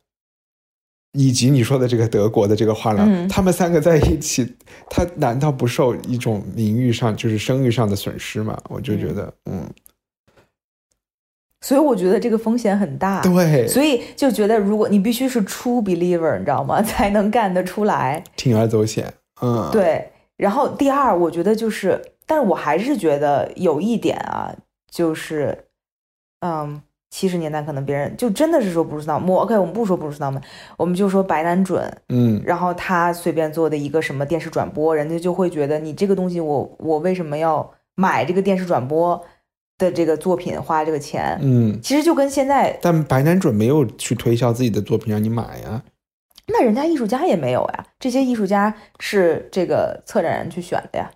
[1.17, 3.27] 以及你说的这个德国的这个画廊，嗯。
[3.29, 4.55] 他们三个在一起，
[4.91, 8.57] 他难道不受一种名誉上，就是声誉上的损失吗？
[8.69, 9.67] 我就觉得，嗯，
[11.63, 18.23] 所以我觉得这个风险很大，对，所以就觉得如果你必须是 true believer，你知道吗， 才能干得出来。
[18.37, 24.55] 铤而走险，嗯，，对，然后第二，我觉得就是，但是我还是觉得有一点啊，
[24.91, 25.67] 就是，
[26.41, 26.81] 嗯，
[27.17, 30.39] 七十年代可能别人就真的是说布鲁斯道姆，OK，我们不说布鲁斯道姆，
[30.77, 39.19] 我们就说白南准，嗯然后他随便做的一个什么电视转播，人家就会觉得你这个东西我我为什么要买这个电视转播
[39.79, 41.39] 的这个作品花这个钱？
[41.41, 45.83] 嗯，其实就跟现在，但白南准没有去推销自己的作品让你买呀。
[46.49, 51.11] 那人家艺术家也没有呀，这些艺术家是这个策展人去选的呀。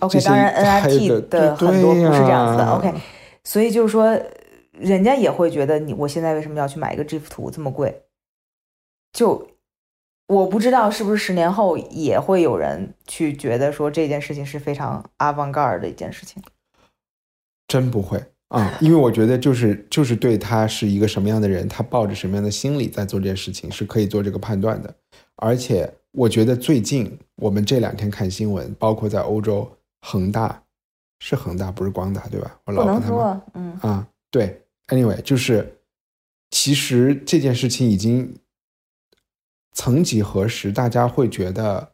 [0.00, 0.54] OK，当然
[0.84, 2.70] NFT 的很多不是这样子的。
[2.72, 2.92] OK，
[3.50, 4.16] 所以就是说，
[4.70, 8.04] 人家也会觉得你我现在为什么要去买一个这幅图这么贵？
[9.12, 9.44] 就
[10.28, 16.40] 我不知道是不是十年后也会有人去觉得说这件事情是非常 avant garde 的一件事情。
[17.66, 24.94] 真不会啊，因为我觉得就是就是对他是一个什么样的人，他抱着什么样的心理在做这件事情，是可以做这个判断的。
[25.34, 29.72] 而且我觉得最近我们这两天看新闻，包括在欧洲，
[30.02, 30.62] 恒大
[31.20, 32.58] 是恒大，不是光大，对吧？
[32.64, 35.80] 我老婆他们嗯啊，对，anyway，就是
[36.50, 38.34] 其实这件事情已经
[39.72, 41.92] 曾几何时，大家会觉得，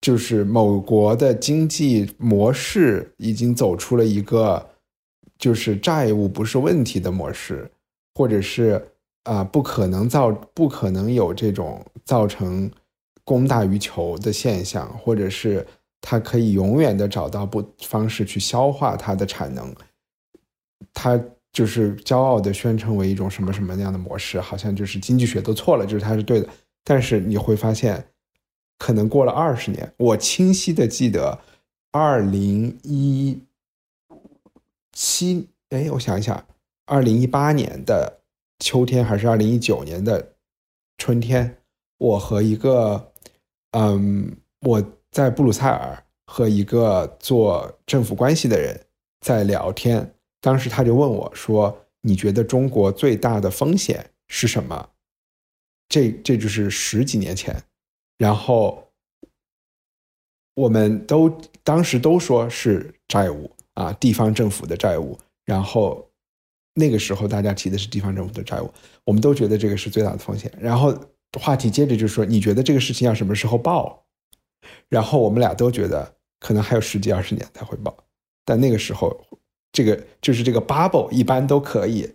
[0.00, 4.70] 就是某国的经济模式已经走出了一个
[5.36, 7.70] 就是债务不是问题的模式，
[8.14, 8.92] 或者是
[9.24, 12.70] 啊、不可能造不可能有这种造成
[13.24, 15.66] 供大于求的现象，或者是
[16.00, 19.74] 它可以永远的找到不方式去消化它的产能。
[20.94, 21.20] 他
[21.52, 26.48] 就是骄傲的宣称为一种什么什么那样的模式，好像就是经济学都错了，就是它是对的。
[26.84, 28.08] 但是你会发现，
[28.78, 31.40] 可能过了二十年，我清晰的记得，
[31.90, 33.40] 二零一
[34.92, 36.46] 七，哎，我想一想，
[36.86, 38.20] 二零一八年的
[38.60, 40.34] 秋天还是二零一九年的
[40.96, 41.58] 春天，
[41.98, 43.12] 我和一个，
[43.72, 48.78] 嗯，我在布鲁塞尔和一个做政府关系的人
[49.20, 54.90] 在聊天，当时他就问我说：“你觉得中国最大的风险是什么？”
[55.88, 57.56] 这这就是十几年前，
[58.18, 58.90] 然后
[60.54, 61.30] 我们都
[61.64, 65.18] 当时都说是债务啊，地方政府的债务。
[65.46, 66.06] 然后
[66.74, 68.70] 那个时候大家提的是地方政府的债务，
[69.04, 70.52] 我们都觉得这个是最大的风险。
[70.60, 70.94] 然后
[71.40, 74.04] 话题接着就说：“你觉得这个事情要什么时候报？”
[74.88, 77.96] 然后我们俩都觉得可能还有十几二十年才会报，
[78.44, 79.18] 但那个时候，
[79.72, 82.10] 这个就是这个 bubble 一般都可以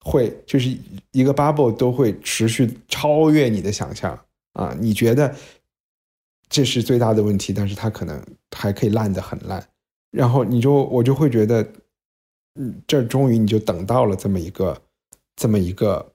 [0.00, 0.76] 会就是
[1.12, 4.18] 一个 bubble 都会持续超越你的想象
[4.52, 4.76] 啊！
[4.80, 5.34] 你觉得
[6.48, 8.22] 这是最大的问题，但是它可能
[8.56, 9.66] 还可以烂得很烂，
[10.10, 11.66] 然后你就我就会觉得，
[12.54, 14.80] 嗯，这终于你就等到了这么一个
[15.34, 16.12] 这么一个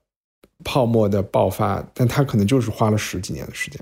[0.63, 3.79] 泡沫的爆发，但它可能就是花了十几年的时间。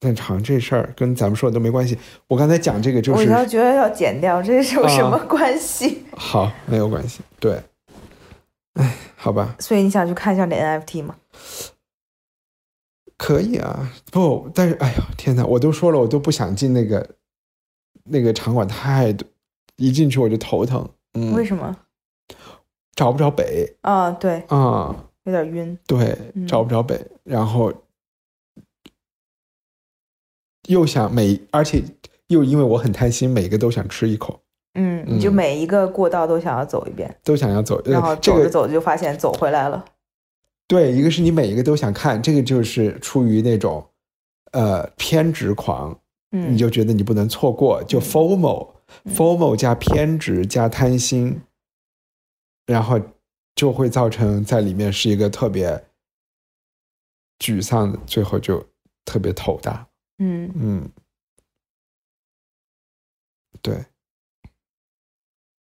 [0.00, 1.98] 但长这事儿跟咱们说的都没关系。
[2.26, 6.04] 我刚才讲这个就我是要觉得要剪掉，这是有什么啊关系？
[6.16, 7.20] 好，没有关系。
[7.40, 7.60] 对，
[8.74, 11.16] 哎，好吧，所以你想去看一下你的 NFT 吗？
[13.16, 13.92] 可以啊。
[14.12, 17.16] 不，但是哎呀，天哪，我都说了，我都不想进那个
[18.04, 19.26] 那个场馆，太多，
[19.76, 20.88] 一进去我就头疼。
[21.14, 21.76] 嗯，为什么？
[22.94, 24.94] 找不着北啊，对，啊、
[25.24, 25.78] 有点晕。
[25.86, 27.72] 对，嗯找不着北，然后
[30.68, 31.82] 又想每，而且
[32.28, 34.40] 又因为我很贪心，每个都想吃一口，
[34.74, 37.82] 嗯，你就嗯每一个过道都想要走一遍，都想要走。
[37.84, 39.84] 然后走着走着就发现走回来了。
[40.66, 43.84] 对，一个是你每一个都想看，这个就是出于那种
[44.52, 45.98] 呃偏执狂，
[46.32, 51.40] 嗯，你就觉得你不能错过，就嗯 FOMO，FOMO 加偏执加贪心，
[52.66, 53.00] 然后
[53.54, 55.82] 就会造成在里面是一个特别
[57.38, 58.62] 沮丧的，最后就
[59.06, 59.87] 特别头大。
[60.18, 60.90] 嗯，嗯，
[63.62, 63.86] 对，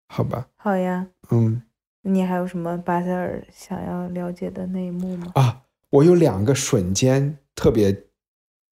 [0.08, 1.08] 好吧，好呀。
[1.30, 1.62] 嗯。
[2.04, 5.32] 你还有什么巴塞尔想要了解的内幕吗？
[5.36, 8.06] 啊，我有两个瞬间特别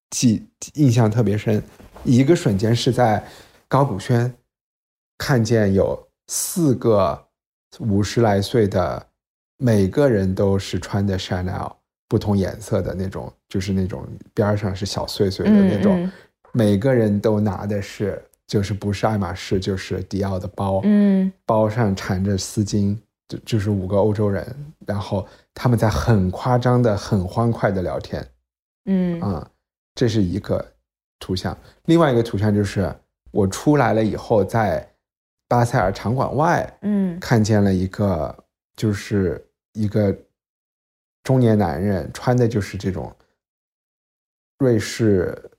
[0.09, 1.63] 记印象特别深，
[2.03, 3.23] 一个瞬间是在
[3.67, 4.35] 高古轩
[5.17, 7.29] 看见有四个
[7.79, 9.11] 五十来岁的，
[9.57, 11.75] 每个人都是穿的 Chanel
[12.09, 16.11] 不同颜色的那种，就是那种边儿上是小碎碎的那种，嗯
[16.51, 21.31] 每个人都拿的是就是不是爱马仕就是迪奥的包，嗯。
[21.45, 24.43] 包上缠着丝巾，就就是五个欧洲人，
[24.87, 28.27] 然后他们在很夸张的、很欢快的聊天。
[28.85, 29.21] 嗯。
[29.21, 29.47] 啊、
[29.93, 30.65] 这是一个
[31.19, 31.55] 图像。
[31.85, 32.91] 另外一个图像就是
[33.29, 34.89] 我出来了以后，在
[35.47, 37.19] 巴塞尔场馆外嗯。
[37.19, 38.35] 看见了一个，
[38.75, 39.39] 就是
[39.73, 40.17] 一个
[41.29, 43.15] 中年男人，穿的就是这种
[44.57, 45.51] 瑞士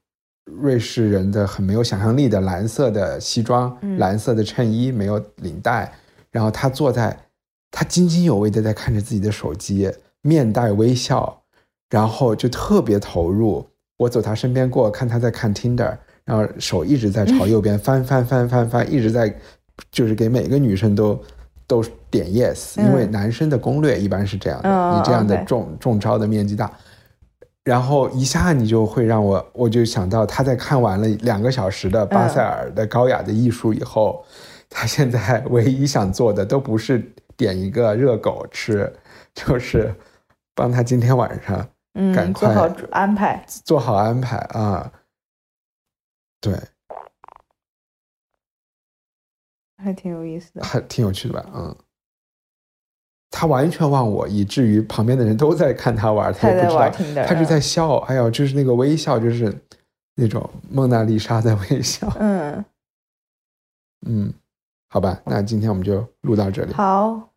[0.45, 5.93] 瑞士人的很没有想象力的蓝色的西装，蓝色的衬衣，没有领带，
[6.33, 7.17] 然后他坐在，
[7.71, 9.89] 他津津有味的在看着自己的手机，
[10.23, 11.41] 面带微笑，
[11.89, 13.65] 然后就特别投入。
[13.97, 19.33] 我走他身边过，看他在看 Tinder，然后手一直在朝 右边翻翻翻翻翻，一直在，
[19.93, 21.23] 就是给每个女生都
[21.71, 26.69] 都点 yes，因为男生的攻略一般是这样的，你这样的中中招的面积大。
[27.63, 34.25] 然后一下你就会让我，我就想到他在看完了两个小时的巴塞尔的高雅的艺术以后，
[34.69, 36.99] 他现在唯一想做的都不是
[37.37, 38.93] 点一个热狗吃，
[39.33, 39.95] 就是
[40.57, 41.65] 帮他今天晚上
[42.13, 44.91] 赶快做好安排，做好安排啊，
[46.41, 46.59] 对，
[49.83, 51.47] 还挺有意思的， 还挺有趣的吧？
[51.55, 51.77] 嗯。
[53.33, 56.75] 他完全忘我，以至于旁边的人都在看他玩，他也不知
[57.15, 57.97] 道，他就在笑。
[57.99, 59.57] 哎呦，就是那个微笑，就是
[60.17, 62.13] 那种蒙娜丽莎在微笑。
[62.19, 62.65] 嗯
[64.09, 64.35] 嗯，
[64.89, 66.73] 好吧，那今天我们就录到这里。
[66.73, 67.31] 好，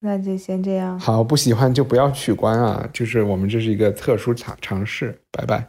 [0.00, 0.98] 那就先这样。
[0.98, 5.20] 好，不喜欢就不要取关啊，就是我们这是一个特殊尝尝试。
[5.30, 5.68] 拜拜。